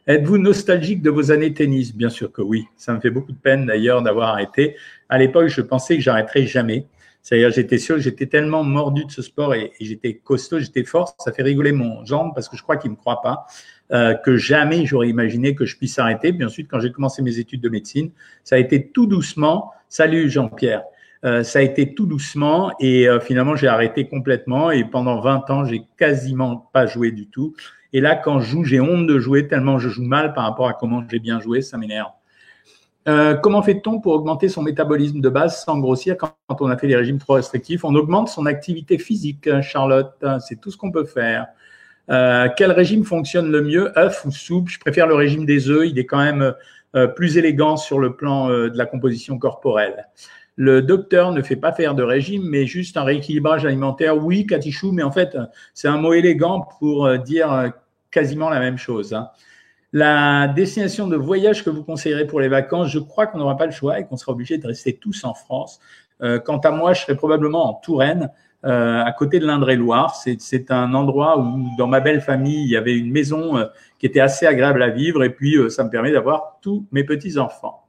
[0.06, 1.96] Êtes-vous nostalgique de vos années tennis?
[1.96, 2.66] Bien sûr que oui.
[2.76, 4.76] Ça me fait beaucoup de peine d'ailleurs d'avoir arrêté.
[5.08, 6.88] À l'époque, je pensais que j'arrêterais jamais.
[7.22, 11.16] C'est-à-dire, j'étais sûr, j'étais tellement mordu de ce sport et, j'étais costaud, j'étais fort.
[11.18, 13.46] Ça fait rigoler mon jambe parce que je crois qu'il me croit pas.
[13.92, 16.34] Euh, que jamais j'aurais imaginé que je puisse arrêter.
[16.34, 18.12] Puis ensuite, quand j'ai commencé mes études de médecine,
[18.44, 19.72] ça a été tout doucement.
[19.90, 20.84] Salut Jean-Pierre.
[21.26, 25.50] Euh, ça a été tout doucement et euh, finalement j'ai arrêté complètement et pendant 20
[25.50, 27.56] ans j'ai quasiment pas joué du tout.
[27.94, 30.68] Et là quand je joue j'ai honte de jouer tellement je joue mal par rapport
[30.68, 32.12] à comment j'ai bien joué, ça m'énerve.
[33.08, 36.88] Euh, comment fait-on pour augmenter son métabolisme de base sans grossir quand on a fait
[36.88, 37.84] des régimes trop restrictifs?
[37.84, 40.24] On augmente son activité physique, Charlotte.
[40.40, 41.46] C'est tout ce qu'on peut faire.
[42.08, 44.70] Quel régime fonctionne le mieux œuf ou soupe?
[44.70, 45.88] Je préfère le régime des œufs.
[45.88, 46.56] Il est quand même
[47.16, 50.08] plus élégant sur le plan de la composition corporelle.
[50.56, 54.18] Le docteur ne fait pas faire de régime, mais juste un rééquilibrage alimentaire.
[54.24, 55.38] Oui, Katichou, mais en fait,
[55.74, 57.74] c'est un mot élégant pour dire
[58.10, 59.14] quasiment la même chose.
[59.14, 59.30] Hein.
[59.98, 63.66] La destination de voyage que vous conseillerez pour les vacances, je crois qu'on n'aura pas
[63.66, 65.80] le choix et qu'on sera obligé de rester tous en France.
[66.22, 68.30] Euh, quant à moi, je serai probablement en Touraine,
[68.66, 70.14] euh, à côté de l'Indre-et-Loire.
[70.16, 74.06] C'est un endroit où, dans ma belle famille, il y avait une maison euh, qui
[74.06, 77.85] était assez agréable à vivre et puis ça me permet d'avoir tous mes petits-enfants.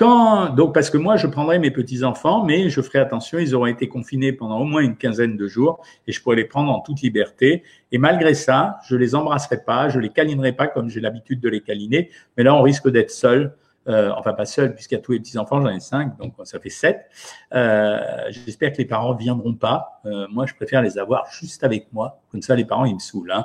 [0.00, 3.66] Quand, donc, parce que moi, je prendrai mes petits-enfants, mais je ferai attention, ils auront
[3.66, 6.80] été confinés pendant au moins une quinzaine de jours et je pourrai les prendre en
[6.80, 7.64] toute liberté.
[7.92, 11.50] Et malgré ça, je les embrasserai pas, je les câlinerai pas comme j'ai l'habitude de
[11.50, 12.08] les câliner.
[12.38, 13.54] Mais là, on risque d'être seul.
[13.88, 16.58] Euh, enfin, pas seul, puisqu'il y a tous les petits-enfants, j'en ai cinq, donc ça
[16.58, 17.04] fait sept.
[17.52, 17.98] Euh,
[18.30, 20.00] J'espère que les parents ne viendront pas.
[20.06, 22.22] Euh, moi, je préfère les avoir juste avec moi.
[22.32, 23.32] Comme ça, les parents, ils me saoulent.
[23.32, 23.44] Hein.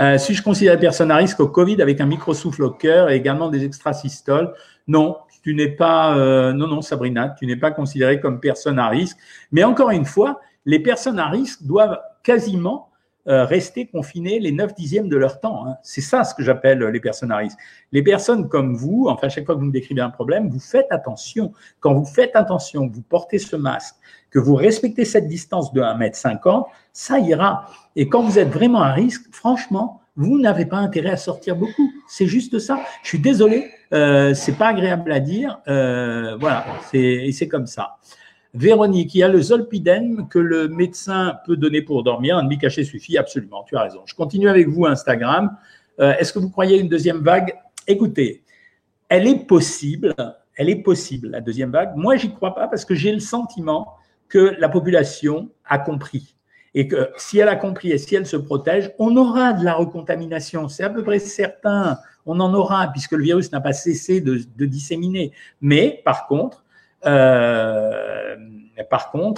[0.00, 3.10] Euh, si je considère les personnes à risque au Covid avec un micro-souffle au cœur
[3.10, 4.52] et également des extrasystoles,
[4.88, 8.88] non, tu n'es pas, euh, non, non, Sabrina, tu n'es pas considérée comme personne à
[8.88, 9.16] risque.
[9.52, 12.90] Mais encore une fois, les personnes à risque doivent quasiment
[13.28, 15.66] euh, rester confinées les 9 dixièmes de leur temps.
[15.66, 15.76] Hein.
[15.82, 17.58] C'est ça ce que j'appelle les personnes à risque.
[17.92, 20.86] Les personnes comme vous, enfin, chaque fois que vous me décrivez un problème, vous faites
[20.90, 21.52] attention.
[21.80, 23.94] Quand vous faites attention, que vous portez ce masque,
[24.30, 27.66] que vous respectez cette distance de 1m50, ça ira.
[27.94, 31.92] Et quand vous êtes vraiment à risque, franchement, vous n'avez pas intérêt à sortir beaucoup.
[32.08, 32.80] C'est juste ça.
[33.02, 35.60] Je suis désolé, euh, c'est pas agréable à dire.
[35.68, 37.96] Euh, voilà, c'est c'est comme ça.
[38.54, 42.36] Véronique, il y a le zolpidem que le médecin peut donner pour dormir.
[42.36, 44.00] Un demi-cachet suffit, absolument, tu as raison.
[44.06, 45.56] Je continue avec vous, Instagram.
[46.00, 47.54] Euh, Est-ce que vous croyez une deuxième vague?
[47.86, 48.42] Écoutez,
[49.08, 50.14] elle est possible,
[50.56, 51.92] elle est possible, la deuxième vague.
[51.96, 53.94] Moi, j'y crois pas parce que j'ai le sentiment
[54.28, 56.34] que la population a compris
[56.74, 59.74] et que si elle a compris et si elle se protège, on aura de la
[59.74, 60.68] recontamination.
[60.68, 61.98] C'est à peu près certain.
[62.32, 65.32] On en aura puisque le virus n'a pas cessé de, disséminer.
[65.60, 66.64] Mais par contre,
[67.06, 68.36] euh,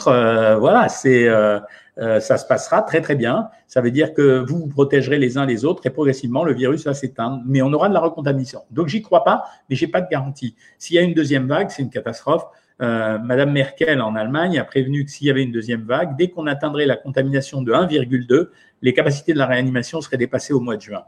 [0.09, 1.59] euh, voilà, c'est euh,
[1.97, 3.49] ça se passera très très bien.
[3.67, 6.93] Ça veut dire que vous protégerez les uns les autres et progressivement le virus va
[6.93, 7.41] s'éteindre.
[7.47, 8.61] Mais on aura de la recontamination.
[8.71, 10.55] Donc j'y crois pas, mais j'ai pas de garantie.
[10.77, 12.45] S'il y a une deuxième vague, c'est une catastrophe.
[12.79, 16.47] Madame Merkel en Allemagne a prévenu que s'il y avait une deuxième vague, dès qu'on
[16.47, 18.49] atteindrait la contamination de 1,2,
[18.83, 21.05] les capacités de la réanimation seraient dépassées au mois de juin.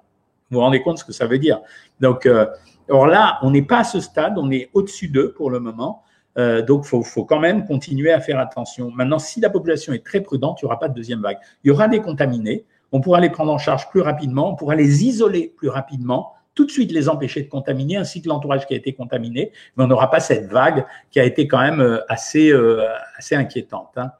[0.55, 1.61] Vous vous rendez compte ce que ça veut dire
[1.99, 2.47] Donc, euh,
[2.89, 6.05] or là, on n'est pas à ce stade, on est au-dessus d'eux pour le moment.
[6.39, 8.93] Euh, donc, il faut, quand même continuer à faire attention.
[8.93, 11.39] Maintenant, si la population est très prudente, il n'y aura pas de deuxième vague.
[11.65, 14.77] Il y aura des contaminés, on pourra les prendre en charge plus rapidement, on pourra
[14.77, 18.75] les isoler plus rapidement, tout de suite les empêcher de contaminer, ainsi que l'entourage qui
[18.75, 22.53] a été contaminé, mais on n'aura pas cette vague qui a été quand même assez,
[22.53, 22.87] euh,
[23.19, 23.91] assez inquiétante.
[23.97, 24.13] Hein.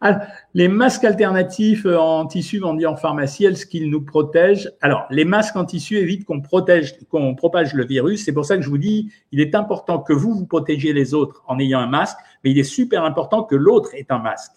[0.00, 0.20] Alors,
[0.54, 4.70] les masques alternatifs euh, en tissu vendus en pharmacie, est-ce qu'ils nous protègent?
[4.80, 8.24] Alors, les masques en tissu évitent qu'on protège, qu'on propage le virus.
[8.24, 11.14] C'est pour ça que je vous dis, il est important que vous vous protégiez les
[11.14, 14.52] autres en ayant un masque, mais il est super important que l'autre ait un masque.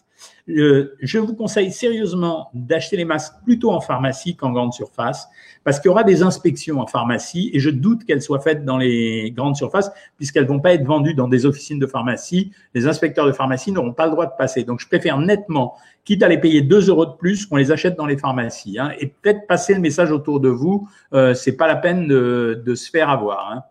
[0.49, 5.27] Euh, je vous conseille sérieusement d'acheter les masques plutôt en pharmacie qu'en grande surface,
[5.63, 8.77] parce qu'il y aura des inspections en pharmacie et je doute qu'elles soient faites dans
[8.77, 12.51] les grandes surfaces, puisqu'elles vont pas être vendues dans des officines de pharmacie.
[12.73, 14.63] Les inspecteurs de pharmacie n'auront pas le droit de passer.
[14.63, 17.95] Donc, je préfère nettement, quitte à les payer 2 euros de plus, qu'on les achète
[17.95, 18.79] dans les pharmacies.
[18.79, 22.75] Hein, et peut-être passer le message autour de vous, euh, c'est pas la peine de,
[22.75, 23.51] se faire avoir.
[23.51, 23.63] Hein.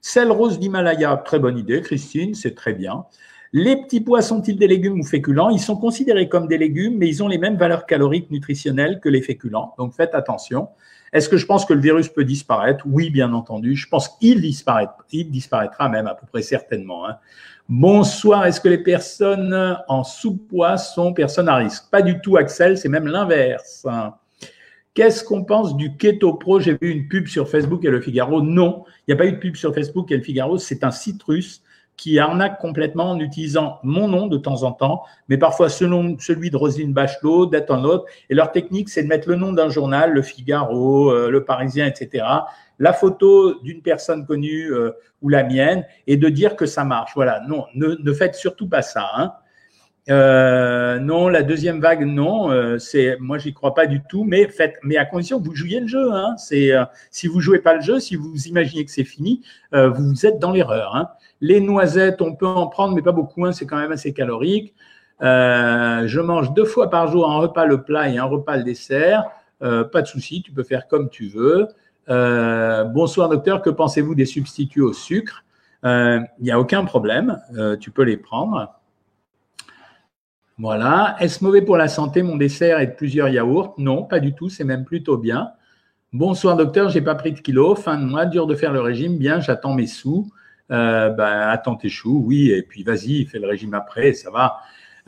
[0.00, 3.04] Celle rose d'Himalaya, très bonne idée, Christine, c'est très bien.
[3.56, 5.48] Les petits pois sont-ils des légumes ou féculents?
[5.48, 9.08] Ils sont considérés comme des légumes, mais ils ont les mêmes valeurs caloriques nutritionnelles que
[9.08, 9.76] les féculents.
[9.78, 10.70] Donc faites attention.
[11.12, 12.84] Est-ce que je pense que le virus peut disparaître?
[12.84, 13.76] Oui, bien entendu.
[13.76, 17.06] Je pense qu'il disparaîtra, il disparaîtra même à peu près certainement.
[17.06, 17.18] Hein.
[17.68, 18.44] Bonsoir.
[18.44, 21.84] Est-ce que les personnes en sous-poids sont personnes à risque?
[21.92, 22.76] Pas du tout, Axel.
[22.76, 23.86] C'est même l'inverse.
[24.94, 26.58] Qu'est-ce qu'on pense du Keto Pro?
[26.58, 28.42] J'ai vu une pub sur Facebook et Le Figaro.
[28.42, 30.58] Non, il n'y a pas eu de pub sur Facebook et Le Figaro.
[30.58, 31.62] C'est un site russe
[31.96, 36.56] qui arnaque complètement en utilisant mon nom de temps en temps, mais parfois celui de
[36.56, 38.04] Roselyne Bachelot, d'être un autre.
[38.30, 41.86] Et leur technique, c'est de mettre le nom d'un journal, Le Figaro, euh, Le Parisien,
[41.86, 42.24] etc.,
[42.80, 44.90] la photo d'une personne connue euh,
[45.22, 47.12] ou la mienne, et de dire que ça marche.
[47.14, 49.08] Voilà, non, ne, ne faites surtout pas ça.
[49.16, 49.32] Hein.
[50.10, 52.50] Euh, non, la deuxième vague, non.
[52.50, 54.24] Euh, c'est, moi, j'y crois pas du tout.
[54.24, 56.12] Mais faites, mais à condition que vous jouiez le jeu.
[56.12, 56.34] Hein.
[56.36, 56.72] C'est,
[57.10, 60.52] si vous jouez pas le jeu, si vous imaginez que c'est fini, vous êtes dans
[60.52, 60.94] l'erreur.
[60.94, 61.08] Hein.
[61.40, 64.74] Les noisettes, on peut en prendre, mais pas beaucoup, hein, c'est quand même assez calorique.
[65.22, 68.64] Euh, je mange deux fois par jour un repas le plat et un repas le
[68.64, 69.24] dessert.
[69.62, 71.68] Euh, pas de souci, tu peux faire comme tu veux.
[72.08, 75.44] Euh, bonsoir docteur, que pensez-vous des substituts au sucre?
[75.84, 77.38] Il n'y a aucun problème,
[77.78, 78.72] tu peux les prendre.
[80.58, 81.16] Voilà.
[81.20, 83.74] Est-ce mauvais pour la santé mon dessert et plusieurs yaourts?
[83.78, 85.50] Non, pas du tout, c'est même plutôt bien.
[86.12, 89.18] Bonsoir docteur, j'ai pas pris de kilos, fin de mois, dur de faire le régime,
[89.18, 90.30] bien, j'attends mes sous
[90.70, 94.58] euh, ben, attends tes choux, oui, et puis vas-y, fais le régime après, ça va.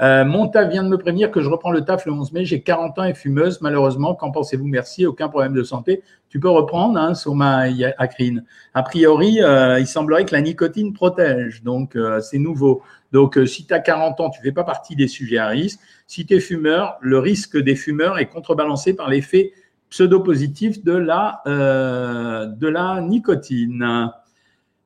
[0.02, 2.44] Euh, mon taf vient de me prévenir que je reprends le taf le 11 mai.
[2.44, 4.14] J'ai 40 ans et fumeuse, malheureusement.
[4.14, 4.66] Qu'en pensez-vous?
[4.66, 6.02] Merci, aucun problème de santé.
[6.28, 7.64] Tu peux reprendre hein, sur ma
[7.96, 8.44] acrine.
[8.74, 12.82] A priori, euh, il semblerait que la nicotine protège, donc c'est nouveau.
[13.16, 15.80] Donc, euh, si tu as 40 ans, tu fais pas partie des sujets à risque.
[16.06, 19.52] Si tu es fumeur, le risque des fumeurs est contrebalancé par l'effet
[19.88, 24.10] pseudo-positif de la, de la nicotine.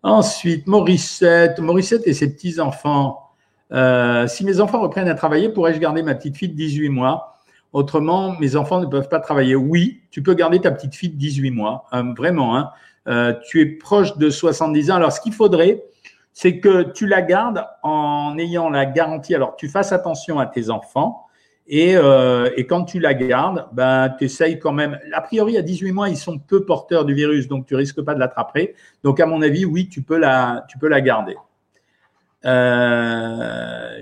[0.03, 3.31] Ensuite, Morissette, Morissette et ses petits-enfants.
[3.73, 7.37] Euh, si mes enfants reprennent à travailler, pourrais-je garder ma petite fille de 18 mois?
[7.73, 9.55] Autrement, mes enfants ne peuvent pas travailler.
[9.55, 12.57] Oui, tu peux garder ta petite fille de 18 mois, euh, vraiment.
[12.57, 12.71] Hein.
[13.09, 14.97] Euh, tu es proche de 70 ans.
[14.97, 15.85] Alors, ce qu'il faudrait,
[16.41, 19.35] c'est que tu la gardes en ayant la garantie.
[19.35, 21.27] Alors, tu fasses attention à tes enfants
[21.67, 24.99] et, euh, quand tu la gardes, ben, tu essayes quand même.
[25.13, 28.15] A priori, à 18 mois, ils sont peu porteurs du virus, donc tu risques pas
[28.15, 28.75] de l'attraper.
[29.05, 30.65] Donc, à mon avis, oui, tu peux la,
[31.03, 31.37] garder.
[32.47, 34.01] Euh,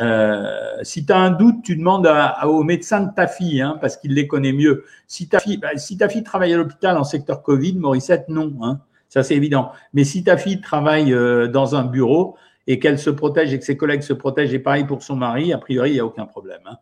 [0.00, 2.08] euh, si tu as un doute, tu demandes
[2.44, 4.84] au médecin de ta fille, hein, parce qu'il les connaît mieux.
[5.08, 8.52] Si ta fille, ben, si ta fille travaille à l'hôpital en secteur Covid, Morissette, non.
[8.62, 9.72] Hein, ça, c'est évident.
[9.92, 12.36] Mais si ta fille travaille euh, dans un bureau,
[12.70, 15.54] et qu'elle se protège et que ses collègues se protègent, et pareil pour son mari,
[15.54, 16.60] a priori, il n'y a aucun problème.
[16.66, 16.76] Hein.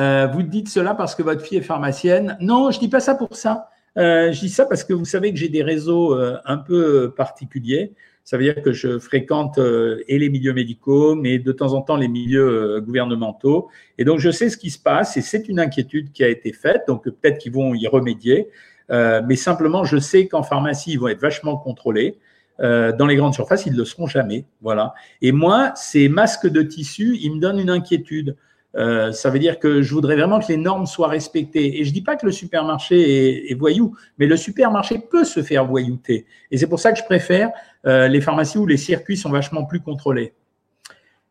[0.00, 3.14] Euh, vous dites cela parce que votre fille est pharmacienne Non, je dis pas ça
[3.14, 3.68] pour ça.
[3.98, 7.92] Euh, je dis ça parce que vous savez que j'ai des réseaux un peu particuliers.
[8.24, 11.96] Ça veut dire que je fréquente et les milieux médicaux, mais de temps en temps
[11.96, 13.68] les milieux gouvernementaux.
[13.98, 16.52] Et donc, je sais ce qui se passe et c'est une inquiétude qui a été
[16.52, 16.82] faite.
[16.86, 18.48] Donc, peut-être qu'ils vont y remédier.
[18.90, 22.18] Mais simplement, je sais qu'en pharmacie, ils vont être vachement contrôlés.
[22.60, 24.44] Euh, dans les grandes surfaces, ils ne le seront jamais.
[24.62, 24.94] Voilà.
[25.22, 28.36] Et moi, ces masques de tissu, ils me donnent une inquiétude.
[28.76, 31.80] Euh, ça veut dire que je voudrais vraiment que les normes soient respectées.
[31.80, 35.64] Et je dis pas que le supermarché est, voyou, mais le supermarché peut se faire
[35.64, 36.26] voyouter.
[36.50, 37.50] Et c'est pour ça que je préfère
[37.86, 40.34] euh, les pharmacies où les circuits sont vachement plus contrôlés.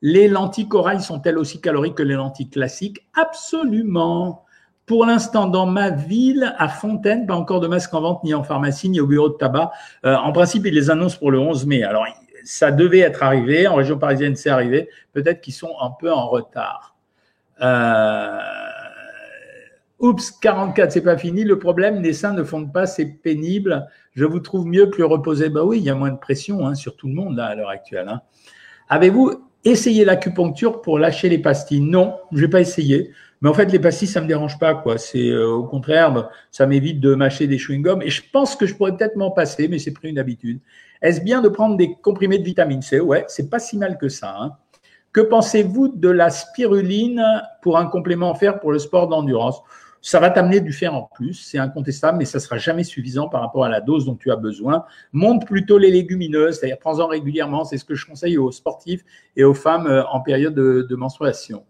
[0.01, 3.05] Les lentilles corail sont-elles aussi caloriques que les lentilles classiques?
[3.15, 4.45] Absolument.
[4.87, 8.41] Pour l'instant, dans ma ville, à Fontaine, pas encore de masque en vente ni en
[8.41, 9.71] pharmacie ni au bureau de tabac.
[10.05, 11.83] Euh, en principe, ils les annoncent pour le 11 mai.
[11.83, 12.07] Alors,
[12.45, 13.67] ça devait être arrivé.
[13.67, 14.89] En région parisienne, c'est arrivé.
[15.11, 16.95] Peut-être qu'ils sont un peu en retard.
[17.61, 18.39] Euh,
[19.99, 21.43] oups, 44, c'est pas fini.
[21.43, 23.87] Le problème, les seins ne fondent pas, c'est pénible.
[24.13, 25.49] Je vous trouve mieux, plus reposé.
[25.49, 27.69] Bah oui, il y a moins de pression hein, sur tout le monde à l'heure
[27.69, 28.07] actuelle.
[28.07, 28.21] Hein.
[28.87, 29.33] Avez-vous
[29.65, 31.81] essayé l'acupuncture pour lâcher les pastilles?
[31.81, 33.11] Non, je n'ai pas essayé.
[33.41, 34.97] Mais en fait, les pastilles, ça me dérange pas, quoi.
[34.97, 38.01] C'est euh, au contraire, ça m'évite de mâcher des chewing-gums.
[38.03, 40.59] Et je pense que je pourrais peut-être m'en passer, mais c'est pris une habitude.
[41.01, 42.99] Est-ce bien de prendre des comprimés de vitamine C?
[42.99, 44.35] Ouais, c'est pas si mal que ça.
[44.39, 44.53] Hein.
[45.13, 47.23] Que pensez-vous de la spiruline
[47.61, 49.61] pour un complément fer pour le sport d'endurance?
[50.01, 53.41] Ça va t'amener du fer en plus, c'est incontestable, mais ça sera jamais suffisant par
[53.41, 54.85] rapport à la dose dont tu as besoin.
[55.11, 57.65] Monte plutôt les légumineuses, c'est-à-dire prends-en régulièrement.
[57.65, 59.03] C'est ce que je conseille aux sportifs
[59.35, 61.63] et aux femmes euh, en période de, menstruation.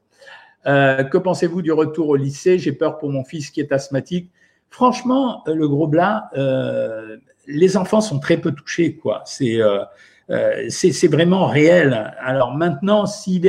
[0.67, 2.59] Euh, que pensez-vous du retour au lycée?
[2.59, 4.29] J'ai peur pour mon fils qui est asthmatique.
[4.69, 6.29] Franchement, euh, le gros blas,
[7.47, 9.23] les enfants sont très peu touchés, quoi.
[9.25, 9.61] C'est
[10.29, 10.67] euh,
[11.09, 12.13] vraiment réel.
[12.19, 13.45] Alors maintenant, s'il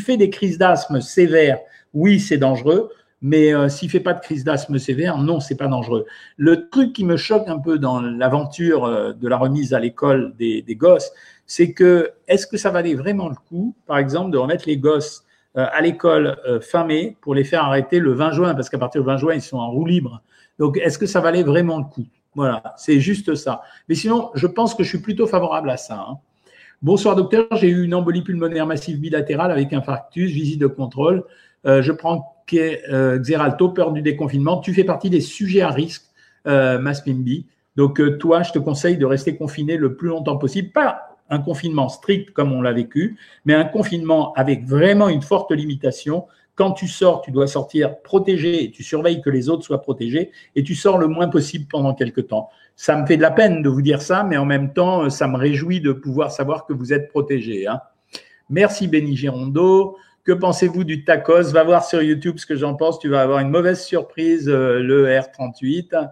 [0.00, 1.58] fait des crises d'asthme sévères,
[1.94, 2.90] oui, c'est dangereux.
[3.24, 6.06] Mais euh, s'il fait pas de crise d'asthme sévère, non, c'est pas dangereux.
[6.36, 10.34] Le truc qui me choque un peu dans l'aventure euh, de la remise à l'école
[10.36, 11.12] des, gosses,
[11.46, 15.24] c'est que est-ce que ça valait vraiment le coup, par exemple, de remettre les gosses
[15.54, 19.06] à l'école fin mai pour les faire arrêter le 20 juin, parce qu'à partir du
[19.06, 20.22] 20 juin, ils sont en roue libre.
[20.58, 22.06] Donc, est-ce que ça valait vraiment le coup?
[22.34, 23.62] Voilà, c'est juste ça.
[23.88, 26.06] Mais sinon, je pense que je suis plutôt favorable à ça.
[26.08, 26.18] Hein.
[26.80, 31.24] Bonsoir docteur, j'ai eu une embolie pulmonaire massive bilatérale avec infarctus, visite de contrôle.
[31.66, 34.58] Euh, je prends euh, Xeralto, peur du déconfinement.
[34.58, 36.04] Tu fais partie des sujets à risque,
[36.46, 37.46] euh, Maspimbi.
[37.76, 40.70] Donc euh, toi, je te conseille de rester confiné le plus longtemps possible.
[40.72, 45.50] Pas un confinement strict comme on l'a vécu, mais un confinement avec vraiment une forte
[45.50, 50.30] limitation quand tu sors, tu dois sortir protégé, tu surveilles que les autres soient protégés
[50.54, 52.50] et tu sors le moins possible pendant quelques temps.
[52.76, 55.26] Ça me fait de la peine de vous dire ça, mais en même temps, ça
[55.28, 57.66] me réjouit de pouvoir savoir que vous êtes protégé.
[57.66, 57.80] Hein.
[58.50, 59.96] Merci Benny Girondeau.
[60.24, 61.52] Que pensez-vous du tacos?
[61.52, 62.98] Va voir sur YouTube ce que j'en pense.
[62.98, 66.10] Tu vas avoir une mauvaise surprise, euh, le R38.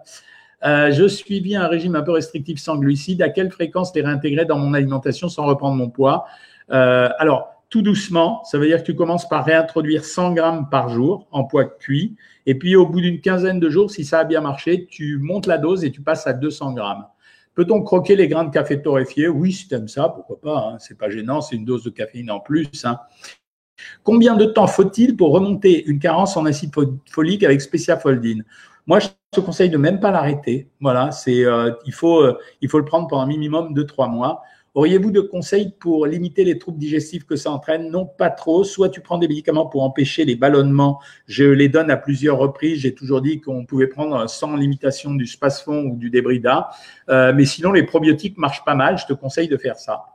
[0.65, 3.23] Euh, je suivis un régime un peu restrictif sans glucides.
[3.23, 6.27] À quelle fréquence les réintégrer dans mon alimentation sans reprendre mon poids?
[6.71, 8.45] Euh, Alors, tout doucement.
[8.45, 12.17] Ça veut dire que tu commences par réintroduire 100 grammes par jour en poids cuit.
[12.45, 15.47] Et puis, au bout d'une quinzaine de jours, si ça a bien marché, tu montes
[15.47, 17.07] la dose et tu passes à 200 grammes.
[17.55, 19.29] Peut-on croquer les grains de café torréfiés?
[19.29, 20.59] Oui, si tu aimes ça, pourquoi pas.
[20.59, 20.79] Hein.
[20.79, 22.85] C'est pas gênant, c'est une dose de caféine en plus.
[22.85, 22.99] Hein.
[24.03, 26.73] Combien de temps faut-il pour remonter une carence en acide
[27.11, 28.45] folique avec Speciafoldine
[28.87, 28.99] Moi,
[29.31, 30.69] te conseille de même pas l'arrêter.
[30.81, 34.09] Voilà, c'est euh, il faut euh, il faut le prendre pendant un minimum de trois
[34.09, 34.43] mois.
[34.75, 37.91] Auriez-vous de conseils pour limiter les troubles digestifs que ça entraîne?
[37.91, 38.63] Non, pas trop.
[38.63, 41.01] Soit tu prends des médicaments pour empêcher les ballonnements.
[41.27, 42.79] Je les donne à plusieurs reprises.
[42.79, 46.71] J'ai toujours dit qu'on pouvait prendre sans limitation du spasfon ou du débrida.
[47.09, 48.97] Euh, mais sinon, les probiotiques marchent pas mal.
[48.97, 50.10] Je te conseille de faire ça.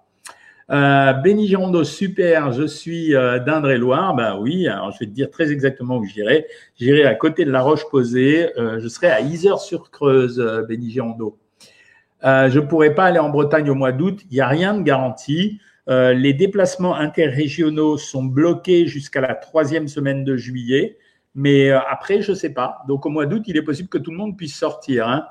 [0.72, 1.14] Euh,
[1.46, 4.16] Girondeau, super, je suis euh, d'Indre-et-Loire.
[4.16, 6.48] Ben oui, alors je vais te dire très exactement où j'irai.
[6.80, 8.58] J'irai à côté de la Roche-Posée.
[8.58, 11.38] Euh, je serai à Isère-sur-Creuse, euh, Béni Girondeau.
[12.24, 14.22] Je ne pourrais pas aller en Bretagne au mois d'août.
[14.32, 15.60] Il n'y a rien de garanti.
[15.88, 20.98] Les déplacements interrégionaux sont bloqués jusqu'à la troisième semaine de juillet.
[21.36, 22.80] Mais après, je ne sais pas.
[22.88, 25.08] Donc au mois d'août, il est possible que tout le monde puisse sortir.
[25.08, 25.28] Hein.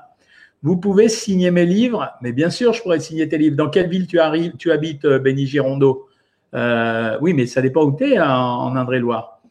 [0.65, 3.55] Vous pouvez signer mes livres, mais bien sûr, je pourrais signer tes livres.
[3.55, 6.07] Dans quelle ville tu, arrives, tu habites, Benny Girondeau?
[6.53, 9.41] Oui, mais ça dépend où tu es hein, en Indre-et-Loire.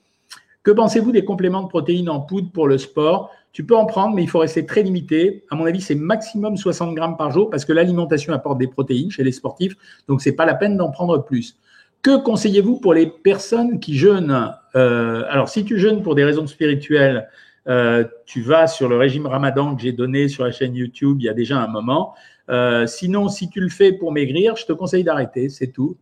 [0.65, 3.31] Que pensez-vous des compléments de protéines en poudre pour le sport?
[3.53, 5.45] Tu peux en prendre, mais il faut rester très limité.
[5.51, 9.13] À mon avis, c'est maximum 60 grammes par jour parce que l'alimentation apporte des protéines
[9.13, 9.77] chez les sportifs,
[10.09, 11.57] donc c'est pas la peine d'en prendre plus.
[12.03, 14.53] Que conseillez-vous pour les personnes qui jeûnent?
[14.75, 17.29] Euh, Alors, si tu jeûnes pour des raisons spirituelles,
[17.67, 21.25] euh, tu vas sur le régime Ramadan que j'ai donné sur la chaîne YouTube il
[21.25, 22.15] y a déjà un moment.
[22.51, 25.97] Euh, sinon, si tu le fais pour maigrir, je te conseille d'arrêter, c'est tout.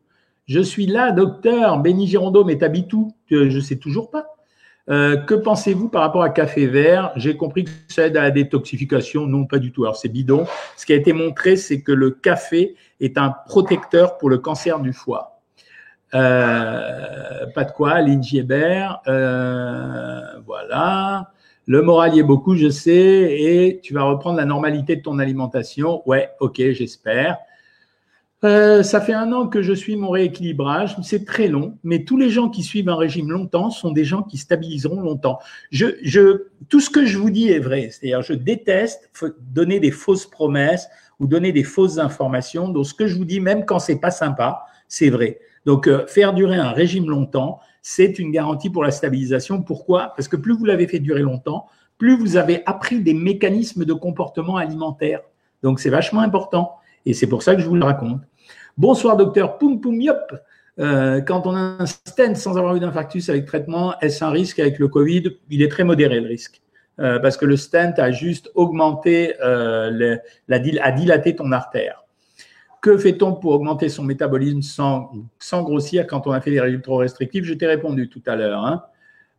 [0.46, 3.14] Je suis là, docteur Béni Girondeau, mais t'habites où?
[3.30, 4.26] Je ne sais toujours pas.
[4.90, 7.12] Euh, que pensez-vous par rapport à café vert?
[7.14, 9.26] J'ai compris que ça aide à la détoxification.
[9.28, 9.84] Non, pas du tout.
[9.84, 10.44] Alors, c'est bidon.
[10.76, 14.80] Ce qui a été montré, c'est que le café est un protecteur pour le cancer
[14.80, 15.40] du foie.
[16.10, 19.00] Pas de quoi, Lynn Giebert.
[20.44, 21.30] Voilà.
[21.66, 22.92] Le moral y est beaucoup, je sais.
[22.94, 26.02] Et tu vas reprendre la normalité de ton alimentation.
[26.08, 27.38] Ouais, ok, j'espère.
[28.44, 30.96] Euh, ça fait un an que je suis mon rééquilibrage.
[31.02, 34.22] C'est très long, mais tous les gens qui suivent un régime longtemps sont des gens
[34.22, 35.38] qui stabiliseront longtemps.
[36.68, 37.90] Tout ce que je vous dis est vrai.
[37.90, 40.88] C'est-à-dire, je déteste donner des fausses promesses
[41.20, 42.68] ou donner des fausses informations.
[42.68, 45.38] Donc, ce que je vous dis, même quand c'est pas sympa, c'est vrai.
[45.64, 49.60] Donc, euh, faire durer un régime longtemps, c'est une garantie pour la stabilisation.
[49.62, 50.12] Pourquoi?
[50.16, 51.66] Parce que plus vous l'avez fait durer longtemps,
[51.98, 55.20] plus vous avez appris des mécanismes de comportement alimentaire.
[55.62, 56.76] Donc, c'est vachement important.
[57.04, 58.22] Et c'est pour ça que je vous le raconte.
[58.78, 60.32] Bonsoir, docteur Poum Poum Yop.
[60.78, 64.58] Euh, quand on a un stent sans avoir eu d'infarctus avec traitement, est-ce un risque
[64.58, 65.36] avec le Covid?
[65.50, 66.62] Il est très modéré le risque.
[66.98, 70.16] Euh, parce que le stent a juste augmenté, euh,
[70.48, 72.01] la, a dilaté ton artère.
[72.82, 76.82] Que fait-on pour augmenter son métabolisme sans, sans grossir quand on a fait des régimes
[76.82, 77.44] trop restrictifs?
[77.44, 78.64] Je t'ai répondu tout à l'heure.
[78.64, 78.82] Hein.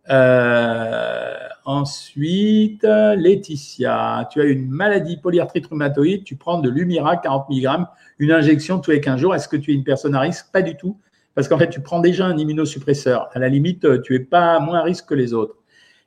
[0.09, 1.35] Euh,
[1.65, 7.85] ensuite, Laetitia, tu as une maladie polyarthrite rhumatoïde, tu prends de l'Umira 40 mg,
[8.19, 9.35] une injection tous les 15 jours.
[9.35, 10.49] Est-ce que tu es une personne à risque?
[10.53, 10.97] Pas du tout,
[11.35, 13.27] parce qu'en fait, tu prends déjà un immunosuppresseur.
[13.33, 15.57] À la limite, tu es pas moins à risque que les autres.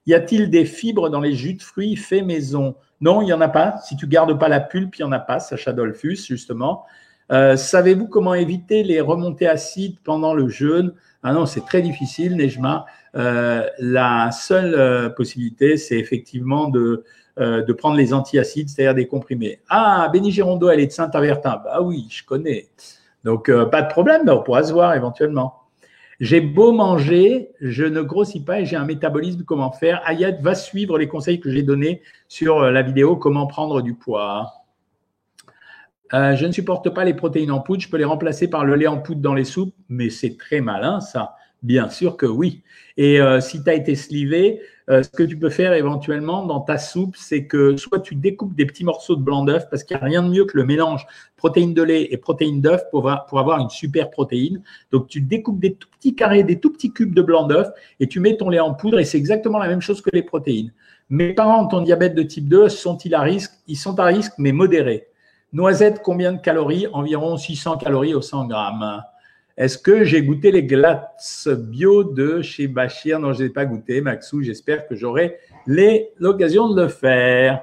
[0.07, 2.77] Y a-t-il des fibres dans les jus de fruits faits maison?
[3.03, 3.77] Non, il n'y en a pas.
[3.85, 6.87] Si tu gardes pas la pulpe, il n'y en a pas, Sacha Dolphus, justement.
[7.33, 10.95] Euh, savez-vous comment éviter les remontées acides pendant le jeûne?
[11.23, 12.87] Ah non, c'est très difficile, Nejma.
[13.17, 17.05] Euh, la seule euh, possibilité, c'est effectivement de,
[17.79, 19.61] prendre les antiacides, c'est-à-dire des comprimés.
[19.69, 21.61] Ah, Béni Girondeau, elle est de Saint-Avertin.
[21.65, 22.69] Bah oui, je connais.
[23.25, 25.55] Donc, pas de problème, on pourra se voir éventuellement.
[26.21, 30.01] J'ai beau manger, je ne grossis pas et j'ai un métabolisme, comment faire?
[30.07, 34.66] Ayad va suivre les conseils que j'ai donnés sur la vidéo Comment prendre du poids.
[36.13, 38.87] Je ne supporte pas les protéines en poudre, je peux les remplacer par le lait
[38.87, 41.37] en poudre dans les soupes, mais c'est très malin ça.
[41.63, 42.63] Bien sûr que oui.
[42.97, 46.61] Et euh, si tu as été slivé, euh, ce que tu peux faire éventuellement dans
[46.61, 49.97] ta soupe, c'est que soit tu découpes des petits morceaux de blanc d'œuf, parce qu'il
[49.97, 53.11] n'y a rien de mieux que le mélange protéines de lait et protéines d'œuf pour,
[53.29, 54.63] pour, avoir une super protéine.
[54.93, 57.69] Donc tu découpes des tout petits carrés, des tout petits cubes de blanc d'œuf
[58.01, 60.23] et tu mets ton lait en poudre et c'est exactement la même chose que les
[60.23, 60.73] protéines.
[61.09, 63.53] Mes parents ont diabète de type 2, sont-ils à risque?
[63.67, 65.09] Ils sont à risque, mais modérés.
[65.53, 66.87] Noisette, combien de calories?
[66.93, 69.03] Environ 600 calories au 100 grammes.
[69.57, 73.19] Est-ce que j'ai goûté les glaces bio de chez Bachir?
[73.19, 74.43] Non, je n'ai pas goûté, Maxou.
[74.43, 77.63] J'espère que j'aurai l'occasion de le faire.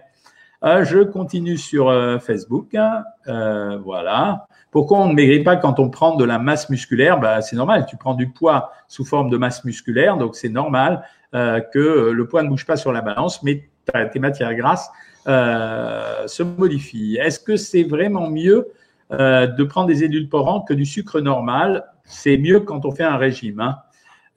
[0.63, 2.73] Euh, je continue sur euh, Facebook.
[2.73, 3.03] Hein.
[3.27, 4.47] Euh, voilà.
[4.73, 7.19] Pourquoi on ne maigrit pas quand on prend de la masse musculaire?
[7.19, 7.85] Bah, C'est normal.
[7.87, 12.43] Tu prends du poids sous forme de masse musculaire, donc c'est normal que le poids
[12.43, 13.69] ne bouge pas sur la balance, mais
[14.11, 14.91] tes matières grasses
[15.25, 17.17] se modifient.
[17.17, 18.67] Est-ce que c'est vraiment mieux
[19.11, 21.85] euh, de prendre des édulcorants que du sucre normal?
[22.03, 23.59] C'est mieux quand on fait un régime.
[23.59, 23.77] Hein.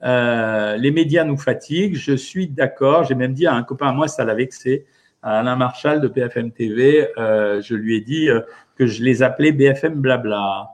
[0.03, 3.03] Euh, les médias nous fatiguent, je suis d'accord.
[3.03, 4.85] J'ai même dit à un copain à moi, ça l'a vexé,
[5.27, 8.29] à Alain Marchal de BFM TV, euh, je lui ai dit
[8.75, 10.69] que je les appelais BFM Blabla.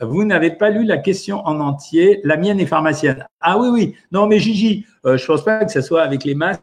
[0.00, 2.20] Vous n'avez pas lu la question en entier.
[2.24, 3.26] La mienne est pharmacienne.
[3.40, 3.96] Ah oui, oui.
[4.12, 6.62] Non, mais Gigi, je ne pense pas que ce soit avec les masques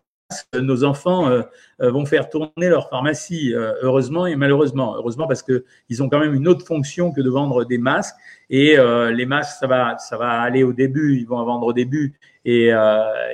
[0.60, 1.44] nos enfants euh,
[1.82, 4.96] euh, vont faire tourner leur pharmacie, euh, heureusement et malheureusement.
[4.96, 8.16] Heureusement parce qu'ils ont quand même une autre fonction que de vendre des masques.
[8.50, 11.74] Et les masques, ça va, ça va aller au début, ils vont en vendre au
[11.74, 12.18] début.
[12.46, 12.68] Et,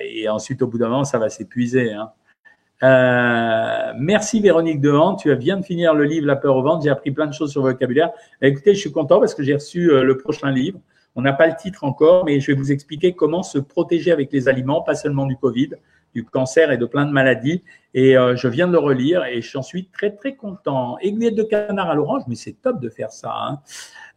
[0.04, 1.94] et ensuite, au bout d'un moment, ça va s'épuiser.
[1.94, 2.10] Hein.
[2.84, 7.12] Merci Véronique Dehan, tu viens de finir le livre La peur au ventre, j'ai appris
[7.12, 8.12] plein de choses sur le vocabulaire.
[8.42, 10.80] Écoutez, je suis content parce que j'ai reçu le prochain livre.
[11.16, 14.32] On n'a pas le titre encore, mais je vais vous expliquer comment se protéger avec
[14.32, 15.70] les aliments, pas seulement du Covid,
[16.14, 17.64] du cancer et de plein de maladies.
[17.94, 20.98] Et euh, je viens de le relire et j'en suis très très content.
[21.00, 23.32] Aiguillette de canard à l'orange, mais c'est top de faire ça.
[23.36, 23.60] Hein.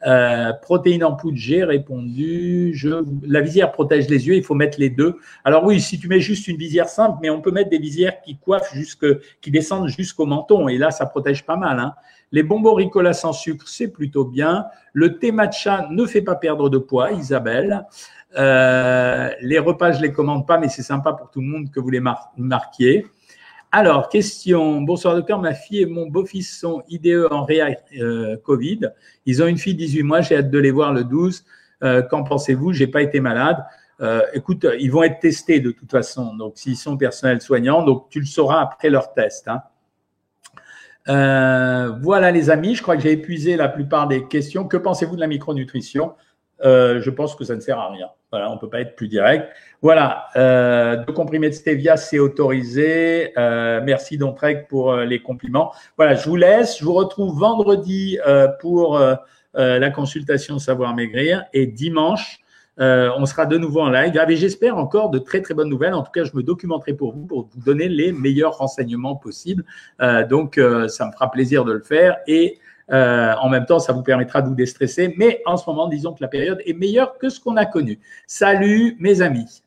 [0.05, 2.73] Euh, protéines en poudre, j'ai répondu.
[2.75, 5.17] Je, la visière protège les yeux, il faut mettre les deux.
[5.43, 8.21] Alors oui, si tu mets juste une visière simple, mais on peut mettre des visières
[8.21, 9.07] qui coiffent jusque,
[9.41, 11.79] qui descendent jusqu'au menton et là ça protège pas mal.
[11.79, 11.95] Hein.
[12.31, 14.67] Les bonbons Ricola sans sucre, c'est plutôt bien.
[14.93, 17.87] Le thé matcha ne fait pas perdre de poids, Isabelle.
[18.37, 21.81] Euh, les repas, je les commande pas, mais c'est sympa pour tout le monde que
[21.81, 22.03] vous les
[22.37, 23.07] marquiez.
[23.73, 24.81] Alors, question.
[24.81, 28.81] Bonsoir docteur, ma fille et mon beau-fils sont IDE en réa euh, Covid.
[29.27, 31.45] Ils ont une fille 18 mois, j'ai hâte de les voir le 12.
[31.83, 32.73] Euh, qu'en pensez-vous?
[32.73, 33.63] J'ai pas été malade.
[34.35, 36.35] écoute, ils vont être testés de toute façon.
[36.37, 39.49] Donc, s'ils sont personnels soignants, donc tu le sauras après leur test.
[39.49, 39.63] Hein.
[42.03, 44.67] voilà les amis, je crois que j'ai épuisé la plupart des questions.
[44.69, 46.15] Que pensez-vous de la micronutrition?
[46.65, 48.09] Euh, je pense que ça ne sert à rien.
[48.33, 49.49] Voilà, on ne peut pas être plus direct.
[49.83, 53.33] Voilà, euh, deux comprimés de stevia, c'est autorisé.
[53.39, 55.73] Euh, merci Dontrec pour euh, les compliments.
[55.97, 56.81] Voilà, je vous laisse.
[56.81, 59.15] Je vous retrouve vendredi euh, pour euh,
[59.55, 62.41] la consultation Savoir Maigrir et dimanche,
[62.79, 64.13] on sera de nouveau en live.
[64.29, 65.95] Et j'espère encore de très très bonnes nouvelles.
[65.95, 69.65] En tout cas, je me documenterai pour vous pour vous donner les meilleurs renseignements possibles.
[70.29, 72.59] donc, ça me fera plaisir de le faire et
[72.91, 75.15] en même temps, ça vous permettra de vous déstresser.
[75.17, 77.99] Mais en ce moment, disons que la période est meilleure que ce qu'on a connu.
[78.27, 79.63] Salut mes amis.